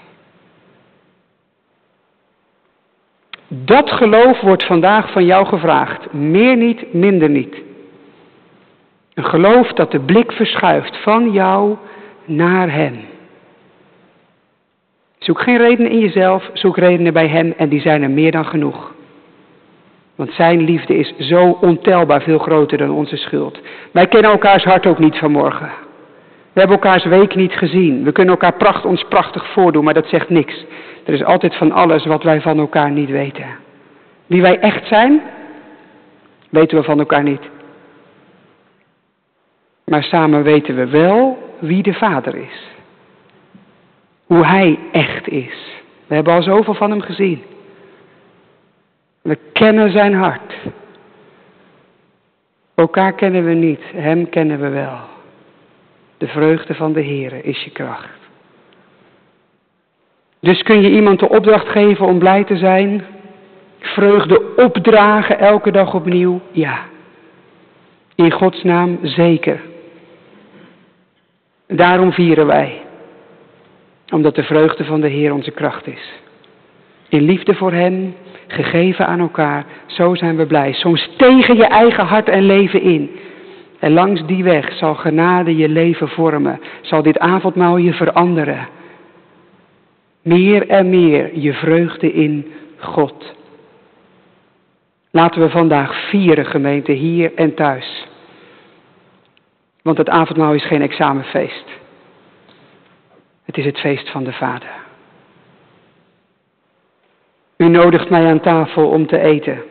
Dat 3.48 3.90
geloof 3.90 4.40
wordt 4.40 4.64
vandaag 4.64 5.12
van 5.12 5.24
jou 5.24 5.46
gevraagd. 5.46 6.12
Meer 6.12 6.56
niet, 6.56 6.92
minder 6.92 7.30
niet. 7.30 7.68
Een 9.20 9.26
geloof 9.26 9.72
dat 9.72 9.90
de 9.90 10.00
blik 10.00 10.32
verschuift 10.32 10.96
van 10.96 11.30
jou 11.30 11.76
naar 12.24 12.72
Hem. 12.72 13.00
Zoek 15.18 15.40
geen 15.40 15.56
redenen 15.56 15.90
in 15.90 15.98
jezelf, 15.98 16.50
zoek 16.52 16.76
redenen 16.76 17.12
bij 17.12 17.28
Hem 17.28 17.54
en 17.56 17.68
die 17.68 17.80
zijn 17.80 18.02
er 18.02 18.10
meer 18.10 18.32
dan 18.32 18.44
genoeg. 18.46 18.92
Want 20.14 20.32
Zijn 20.32 20.60
liefde 20.60 20.96
is 20.96 21.14
zo 21.16 21.58
ontelbaar 21.60 22.22
veel 22.22 22.38
groter 22.38 22.78
dan 22.78 22.90
onze 22.90 23.16
schuld. 23.16 23.60
Wij 23.92 24.06
kennen 24.06 24.30
elkaars 24.30 24.64
hart 24.64 24.86
ook 24.86 24.98
niet 24.98 25.18
vanmorgen. 25.18 25.70
We 26.52 26.60
hebben 26.60 26.76
elkaars 26.76 27.04
week 27.04 27.34
niet 27.34 27.52
gezien. 27.52 28.04
We 28.04 28.12
kunnen 28.12 28.34
elkaar 28.34 28.56
pracht, 28.56 28.84
ons 28.84 29.04
prachtig 29.08 29.52
voordoen, 29.52 29.84
maar 29.84 29.94
dat 29.94 30.08
zegt 30.08 30.28
niks. 30.28 30.64
Er 31.04 31.12
is 31.12 31.24
altijd 31.24 31.56
van 31.56 31.72
alles 31.72 32.06
wat 32.06 32.22
wij 32.22 32.40
van 32.40 32.58
elkaar 32.58 32.90
niet 32.90 33.10
weten. 33.10 33.46
Wie 34.26 34.42
wij 34.42 34.58
echt 34.58 34.86
zijn, 34.86 35.22
weten 36.50 36.78
we 36.78 36.84
van 36.84 36.98
elkaar 36.98 37.22
niet. 37.22 37.58
Maar 39.90 40.02
samen 40.02 40.42
weten 40.42 40.74
we 40.74 40.86
wel 40.86 41.38
wie 41.58 41.82
de 41.82 41.92
Vader 41.92 42.34
is. 42.34 42.68
Hoe 44.26 44.46
Hij 44.46 44.78
echt 44.92 45.28
is. 45.28 45.82
We 46.06 46.14
hebben 46.14 46.34
al 46.34 46.42
zoveel 46.42 46.74
van 46.74 46.90
Hem 46.90 47.00
gezien. 47.00 47.42
We 49.22 49.38
kennen 49.52 49.90
Zijn 49.90 50.14
hart. 50.14 50.54
Elkaar 52.74 53.12
kennen 53.12 53.44
we 53.44 53.52
niet, 53.52 53.80
Hem 53.94 54.28
kennen 54.28 54.60
we 54.60 54.68
wel. 54.68 54.98
De 56.18 56.26
vreugde 56.26 56.74
van 56.74 56.92
de 56.92 57.00
Heer 57.00 57.44
is 57.44 57.62
je 57.62 57.70
kracht. 57.70 58.18
Dus 60.40 60.62
kun 60.62 60.80
je 60.80 60.90
iemand 60.90 61.18
de 61.18 61.28
opdracht 61.28 61.68
geven 61.68 62.06
om 62.06 62.18
blij 62.18 62.44
te 62.44 62.56
zijn? 62.56 63.04
Vreugde 63.78 64.56
opdragen 64.56 65.38
elke 65.38 65.70
dag 65.70 65.94
opnieuw? 65.94 66.40
Ja. 66.50 66.78
In 68.14 68.32
Gods 68.32 68.62
naam 68.62 68.98
zeker. 69.02 69.68
Daarom 71.70 72.12
vieren 72.12 72.46
wij. 72.46 72.82
Omdat 74.12 74.34
de 74.34 74.42
vreugde 74.42 74.84
van 74.84 75.00
de 75.00 75.08
Heer 75.08 75.32
onze 75.32 75.50
kracht 75.50 75.86
is. 75.86 76.12
In 77.08 77.22
liefde 77.22 77.54
voor 77.54 77.72
Hem, 77.72 78.14
gegeven 78.46 79.06
aan 79.06 79.20
elkaar, 79.20 79.64
zo 79.86 80.14
zijn 80.14 80.36
we 80.36 80.46
blij. 80.46 80.72
Soms 80.72 81.10
tegen 81.16 81.56
je 81.56 81.66
eigen 81.66 82.04
hart 82.04 82.28
en 82.28 82.42
leven 82.42 82.82
in. 82.82 83.10
En 83.78 83.92
langs 83.92 84.26
die 84.26 84.44
weg 84.44 84.72
zal 84.72 84.94
genade 84.94 85.56
je 85.56 85.68
leven 85.68 86.08
vormen. 86.08 86.60
Zal 86.80 87.02
dit 87.02 87.18
avondmaal 87.18 87.76
je 87.76 87.92
veranderen. 87.92 88.68
Meer 90.22 90.68
en 90.68 90.90
meer 90.90 91.38
je 91.38 91.52
vreugde 91.52 92.12
in 92.12 92.52
God. 92.76 93.34
Laten 95.10 95.40
we 95.40 95.50
vandaag 95.50 96.08
vieren, 96.08 96.46
gemeente, 96.46 96.92
hier 96.92 97.32
en 97.34 97.54
thuis. 97.54 98.08
Want 99.82 99.98
het 99.98 100.08
avondmaal 100.08 100.54
is 100.54 100.66
geen 100.66 100.82
examenfeest. 100.82 101.64
Het 103.44 103.58
is 103.58 103.64
het 103.64 103.78
feest 103.78 104.10
van 104.10 104.24
de 104.24 104.32
Vader. 104.32 104.70
U 107.56 107.68
nodigt 107.68 108.10
mij 108.10 108.26
aan 108.26 108.40
tafel 108.40 108.88
om 108.88 109.06
te 109.06 109.18
eten. 109.18 109.62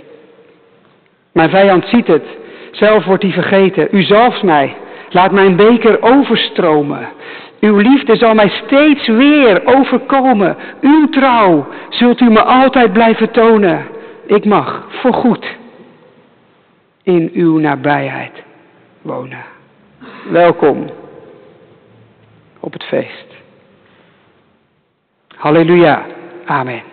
Mijn 1.31 1.49
vijand 1.49 1.87
ziet 1.87 2.07
het. 2.07 2.25
Zelf 2.71 3.05
wordt 3.05 3.23
hij 3.23 3.31
vergeten. 3.31 3.87
U 3.91 4.03
zalft 4.03 4.43
mij. 4.43 4.75
Laat 5.09 5.31
mijn 5.31 5.55
beker 5.55 6.01
overstromen. 6.01 7.09
Uw 7.59 7.77
liefde 7.77 8.15
zal 8.15 8.33
mij 8.33 8.49
steeds 8.49 9.07
weer 9.07 9.61
overkomen. 9.65 10.57
Uw 10.81 11.09
trouw 11.09 11.67
zult 11.89 12.21
u 12.21 12.29
me 12.29 12.43
altijd 12.43 12.93
blijven 12.93 13.31
tonen. 13.31 13.87
Ik 14.25 14.45
mag 14.45 14.87
voorgoed 14.89 15.57
in 17.03 17.29
uw 17.33 17.57
nabijheid 17.57 18.43
wonen. 19.01 19.57
Welkom 20.29 20.89
op 22.59 22.73
het 22.73 22.83
feest. 22.83 23.27
Halleluja. 25.27 26.05
Amen. 26.45 26.88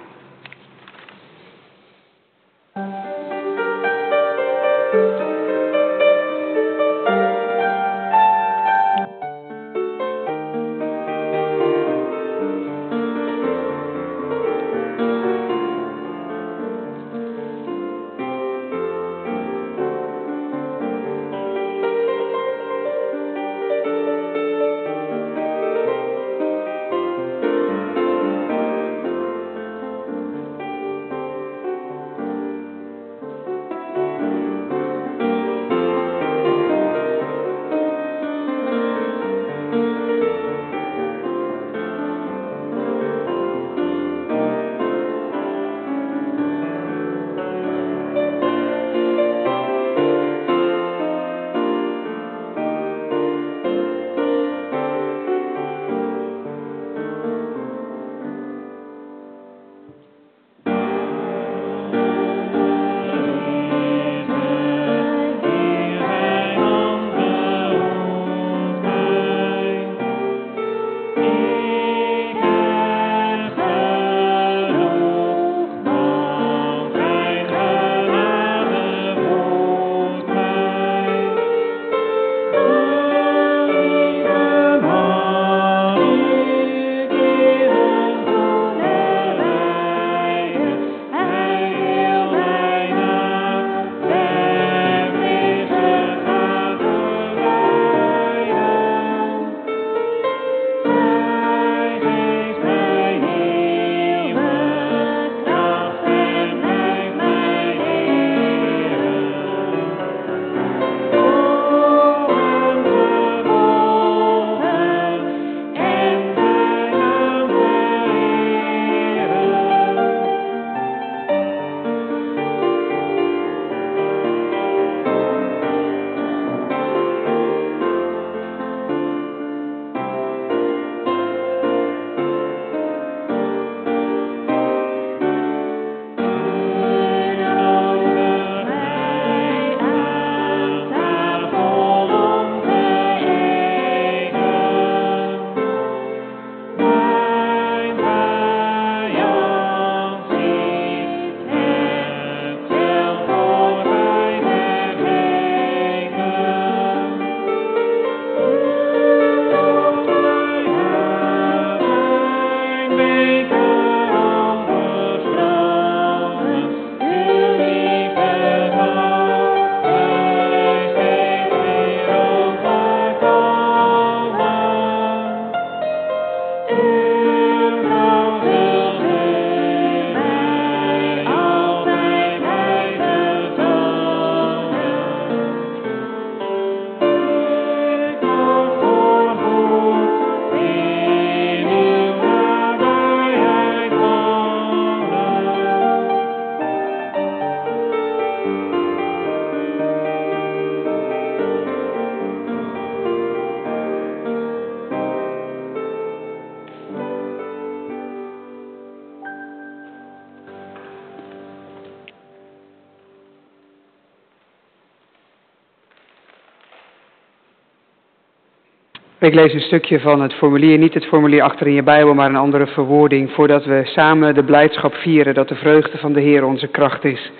Ik 219.27 219.35
lees 219.35 219.53
een 219.53 219.61
stukje 219.61 220.01
van 220.01 220.21
het 220.21 220.35
formulier, 220.35 220.79
niet 220.79 220.95
het 220.95 221.07
formulier 221.07 221.43
achter 221.43 221.67
in 221.67 221.73
je 221.73 221.83
Bijbel, 221.83 222.15
maar 222.15 222.29
een 222.29 222.37
andere 222.37 222.67
verwoording, 222.67 223.31
voordat 223.31 223.65
we 223.65 223.83
samen 223.85 224.35
de 224.35 224.45
blijdschap 224.45 224.95
vieren 224.95 225.35
dat 225.35 225.49
de 225.49 225.55
vreugde 225.55 225.99
van 225.99 226.13
de 226.13 226.21
Heer 226.21 226.45
onze 226.45 226.67
kracht 226.67 227.05
is. 227.05 227.31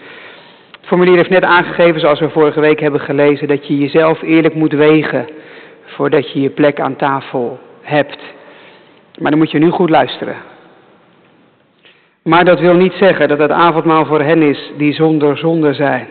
Het 0.71 0.87
formulier 0.87 1.17
heeft 1.17 1.31
net 1.31 1.43
aangegeven, 1.43 2.01
zoals 2.01 2.21
we 2.21 2.31
vorige 2.31 2.61
week 2.61 2.81
hebben 2.81 3.01
gelezen, 3.01 3.49
dat 3.49 3.67
je 3.67 3.79
jezelf 3.79 4.23
eerlijk 4.23 4.55
moet 4.55 4.73
wegen 4.73 5.27
voordat 5.85 6.33
je 6.33 6.41
je 6.41 6.51
plek 6.51 6.81
aan 6.81 6.97
tafel 6.97 7.59
hebt. 7.81 8.21
Maar 9.19 9.31
dan 9.31 9.41
moet 9.41 9.51
je 9.51 9.59
nu 9.59 9.71
goed 9.71 9.91
luisteren. 9.91 10.37
Maar 12.23 12.45
dat 12.45 12.61
wil 12.61 12.75
niet 12.75 12.95
zeggen 12.95 13.29
dat 13.29 13.39
het 13.39 13.51
avondmaal 13.51 14.07
voor 14.07 14.23
hen 14.23 14.43
is 14.43 14.73
die 14.77 14.93
zonder 14.93 15.39
zonde 15.39 15.75
zijn. 15.75 16.07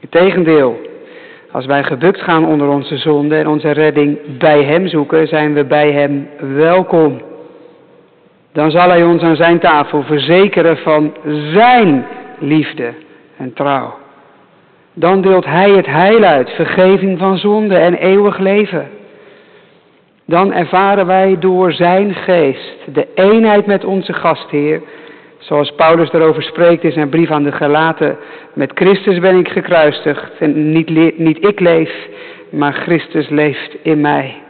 Integendeel, 0.00 0.80
als 1.54 1.66
wij 1.66 1.84
gebukt 1.84 2.20
gaan 2.20 2.46
onder 2.46 2.68
onze 2.68 2.96
zonde 2.96 3.36
en 3.36 3.46
onze 3.46 3.70
redding 3.70 4.18
bij 4.38 4.62
Hem 4.62 4.86
zoeken, 4.88 5.28
zijn 5.28 5.54
we 5.54 5.64
bij 5.64 5.92
Hem 5.92 6.28
welkom. 6.38 7.22
Dan 8.52 8.70
zal 8.70 8.88
Hij 8.88 9.04
ons 9.04 9.22
aan 9.22 9.36
Zijn 9.36 9.58
tafel 9.58 10.02
verzekeren 10.02 10.76
van 10.76 11.14
Zijn 11.52 12.06
liefde 12.38 12.92
en 13.36 13.52
trouw. 13.52 13.94
Dan 14.92 15.22
deelt 15.22 15.44
Hij 15.44 15.70
het 15.70 15.86
heil 15.86 16.22
uit, 16.22 16.50
vergeving 16.50 17.18
van 17.18 17.38
zonde 17.38 17.76
en 17.76 17.94
eeuwig 17.94 18.38
leven. 18.38 18.88
Dan 20.26 20.52
ervaren 20.52 21.06
wij 21.06 21.36
door 21.38 21.72
Zijn 21.72 22.14
geest 22.14 22.78
de 22.92 23.08
eenheid 23.14 23.66
met 23.66 23.84
onze 23.84 24.12
gastheer 24.12 24.82
Zoals 25.44 25.72
Paulus 25.72 26.12
erover 26.12 26.42
spreekt 26.42 26.84
in 26.84 26.92
zijn 26.92 27.08
brief 27.08 27.30
aan 27.30 27.42
de 27.42 27.52
Galaten. 27.52 28.16
Met 28.52 28.70
Christus 28.74 29.18
ben 29.18 29.38
ik 29.38 29.48
gekruisigd. 29.48 30.38
En 30.38 30.72
niet, 30.72 31.18
niet 31.18 31.44
ik 31.44 31.60
leef, 31.60 32.08
maar 32.50 32.72
Christus 32.72 33.28
leeft 33.28 33.76
in 33.82 34.00
mij. 34.00 34.42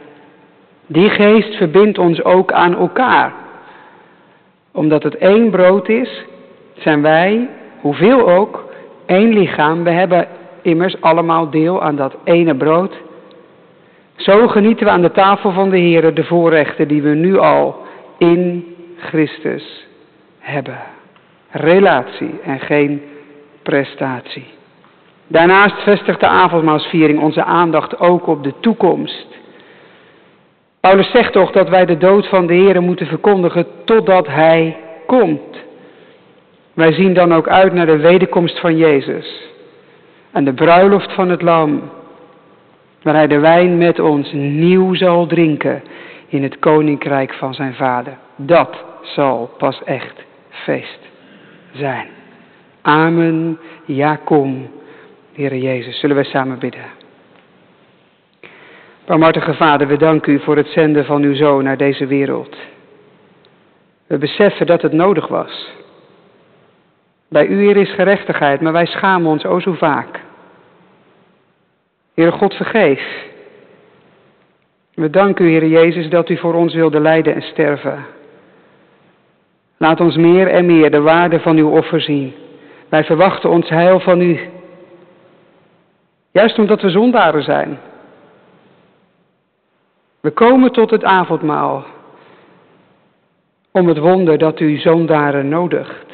Die 0.87 1.09
geest 1.09 1.55
verbindt 1.55 1.97
ons 1.97 2.23
ook 2.23 2.51
aan 2.51 2.75
elkaar. 2.75 3.33
Omdat 4.73 5.03
het 5.03 5.17
één 5.17 5.49
brood 5.49 5.89
is, 5.89 6.25
zijn 6.75 7.01
wij, 7.01 7.49
hoeveel 7.79 8.29
ook, 8.29 8.63
één 9.05 9.33
lichaam. 9.33 9.83
We 9.83 9.91
hebben 9.91 10.27
immers 10.61 11.01
allemaal 11.01 11.49
deel 11.49 11.83
aan 11.83 11.95
dat 11.95 12.15
ene 12.23 12.55
brood. 12.55 12.93
Zo 14.15 14.47
genieten 14.47 14.85
we 14.85 14.91
aan 14.91 15.01
de 15.01 15.11
tafel 15.11 15.51
van 15.51 15.69
de 15.69 15.77
Heer 15.77 16.13
de 16.13 16.23
voorrechten 16.23 16.87
die 16.87 17.01
we 17.01 17.09
nu 17.09 17.37
al 17.37 17.75
in 18.17 18.65
Christus 18.97 19.84
hebben. 20.45 20.79
Relatie 21.49 22.39
en 22.43 22.59
geen 22.59 23.01
prestatie. 23.63 24.45
Daarnaast 25.27 25.83
vestigt 25.83 26.19
de 26.19 26.27
avondmaalsviering 26.27 27.19
onze 27.19 27.43
aandacht 27.43 27.99
ook 27.99 28.27
op 28.27 28.43
de 28.43 28.53
toekomst. 28.59 29.27
Paulus 30.79 31.11
zegt 31.11 31.33
toch 31.33 31.51
dat 31.51 31.69
wij 31.69 31.85
de 31.85 31.97
dood 31.97 32.27
van 32.27 32.47
de 32.47 32.53
Heer 32.53 32.81
moeten 32.81 33.07
verkondigen 33.07 33.67
totdat 33.85 34.27
Hij 34.27 34.77
komt. 35.07 35.63
Wij 36.73 36.91
zien 36.91 37.13
dan 37.13 37.33
ook 37.33 37.47
uit 37.47 37.73
naar 37.73 37.85
de 37.85 37.97
wederkomst 37.97 38.59
van 38.59 38.77
Jezus 38.77 39.49
en 40.31 40.45
de 40.45 40.53
bruiloft 40.53 41.13
van 41.13 41.29
het 41.29 41.41
Lam, 41.41 41.89
waar 43.01 43.15
Hij 43.15 43.27
de 43.27 43.39
wijn 43.39 43.77
met 43.77 43.99
ons 43.99 44.31
nieuw 44.33 44.93
zal 44.93 45.25
drinken 45.25 45.83
in 46.27 46.43
het 46.43 46.59
koninkrijk 46.59 47.33
van 47.33 47.53
zijn 47.53 47.73
Vader. 47.73 48.17
Dat 48.35 48.83
zal 49.01 49.49
pas 49.57 49.83
echt 49.83 50.24
feest 50.55 50.99
zijn. 51.73 52.07
Amen. 52.81 53.59
Ja, 53.85 54.15
kom, 54.15 54.69
Heere 55.33 55.61
Jezus. 55.61 55.99
Zullen 55.99 56.15
wij 56.15 56.25
samen 56.25 56.59
bidden. 56.59 56.85
Barmhartige 59.05 59.53
Vader, 59.53 59.87
we 59.87 59.97
danken 59.97 60.33
u 60.33 60.39
voor 60.39 60.57
het 60.57 60.67
zenden 60.67 61.05
van 61.05 61.21
uw 61.21 61.35
Zoon 61.35 61.63
naar 61.63 61.77
deze 61.77 62.05
wereld. 62.05 62.55
We 64.07 64.17
beseffen 64.17 64.65
dat 64.65 64.81
het 64.81 64.91
nodig 64.91 65.27
was. 65.27 65.71
Bij 67.29 67.47
u, 67.47 67.59
Heer, 67.59 67.77
is 67.77 67.93
gerechtigheid, 67.93 68.61
maar 68.61 68.73
wij 68.73 68.85
schamen 68.85 69.31
ons 69.31 69.45
o 69.45 69.59
zo 69.59 69.73
vaak. 69.73 70.19
Heere 72.13 72.31
God, 72.31 72.53
vergeef. 72.53 73.25
We 74.93 75.09
danken 75.09 75.45
u, 75.45 75.49
Heer 75.49 75.67
Jezus, 75.67 76.09
dat 76.09 76.29
u 76.29 76.37
voor 76.37 76.53
ons 76.53 76.73
wilde 76.73 76.99
lijden 76.99 77.35
en 77.35 77.41
sterven. 77.41 78.05
Laat 79.85 79.99
ons 80.01 80.15
meer 80.15 80.47
en 80.47 80.65
meer 80.65 80.91
de 80.91 81.01
waarde 81.01 81.39
van 81.39 81.57
uw 81.57 81.69
offer 81.69 82.01
zien. 82.01 82.33
Wij 82.89 83.03
verwachten 83.03 83.49
ons 83.49 83.69
heil 83.69 83.99
van 83.99 84.21
u. 84.21 84.39
Juist 86.31 86.59
omdat 86.59 86.81
we 86.81 86.89
zondaren 86.89 87.43
zijn. 87.43 87.79
We 90.21 90.31
komen 90.31 90.71
tot 90.71 90.91
het 90.91 91.03
avondmaal 91.03 91.85
om 93.71 93.87
het 93.87 93.97
wonder 93.97 94.37
dat 94.37 94.59
u 94.59 94.77
zondaren 94.77 95.49
nodigt. 95.49 96.05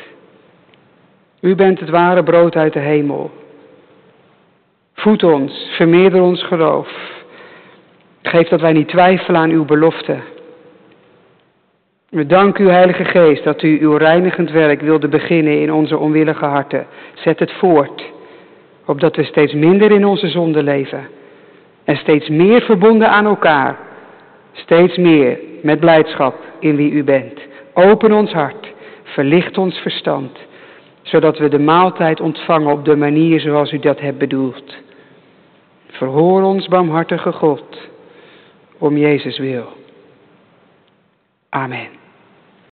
U 1.42 1.56
bent 1.56 1.80
het 1.80 1.90
ware 1.90 2.24
brood 2.24 2.56
uit 2.56 2.74
de 2.74 2.80
hemel. 2.80 3.32
Voed 4.94 5.24
ons, 5.24 5.70
vermeerder 5.76 6.22
ons 6.22 6.44
geloof. 6.44 6.90
Geef 8.22 8.48
dat 8.48 8.62
wij 8.62 8.74
niet 8.74 8.88
twijfelen 8.88 9.42
aan 9.42 9.50
uw 9.50 9.66
belofte. 9.66 10.18
We 12.12 12.26
danken 12.26 12.66
u, 12.66 12.70
Heilige 12.70 13.06
Geest, 13.06 13.44
dat 13.44 13.62
u 13.62 13.82
uw 13.82 13.96
reinigend 13.96 14.52
werk 14.52 14.82
wilde 14.82 15.08
beginnen 15.08 15.62
in 15.62 15.74
onze 15.74 15.98
onwillige 15.98 16.46
harten. 16.46 16.88
Zet 17.14 17.40
het 17.40 17.52
voort, 17.52 18.04
opdat 18.86 19.16
we 19.16 19.24
steeds 19.24 19.54
minder 19.54 19.92
in 19.92 20.06
onze 20.06 20.28
zonde 20.28 20.64
leven 20.64 21.08
en 21.84 21.96
steeds 21.96 22.30
meer 22.30 22.62
verbonden 22.62 23.10
aan 23.10 23.26
elkaar, 23.26 23.80
steeds 24.52 24.98
meer 24.98 25.40
met 25.62 25.80
blijdschap 25.80 26.36
in 26.60 26.76
wie 26.76 26.92
u 26.92 27.04
bent. 27.04 27.40
Open 27.74 28.12
ons 28.12 28.32
hart, 28.32 28.74
verlicht 29.04 29.58
ons 29.58 29.78
verstand, 29.78 30.40
zodat 31.02 31.38
we 31.38 31.50
de 31.50 31.60
maaltijd 31.60 32.22
ontvangen 32.22 32.72
op 32.72 32.86
de 32.86 32.96
manier 32.96 33.40
zoals 33.40 33.72
u 33.72 33.80
dat 33.80 34.00
hebt 34.00 34.18
bedoeld. 34.18 34.76
Verhoor 35.88 36.42
ons, 36.42 36.68
barmhartige 36.68 37.32
God, 37.32 37.90
om 38.78 38.98
Jezus 38.98 39.38
wil. 39.38 39.66
Amen. 41.50 42.01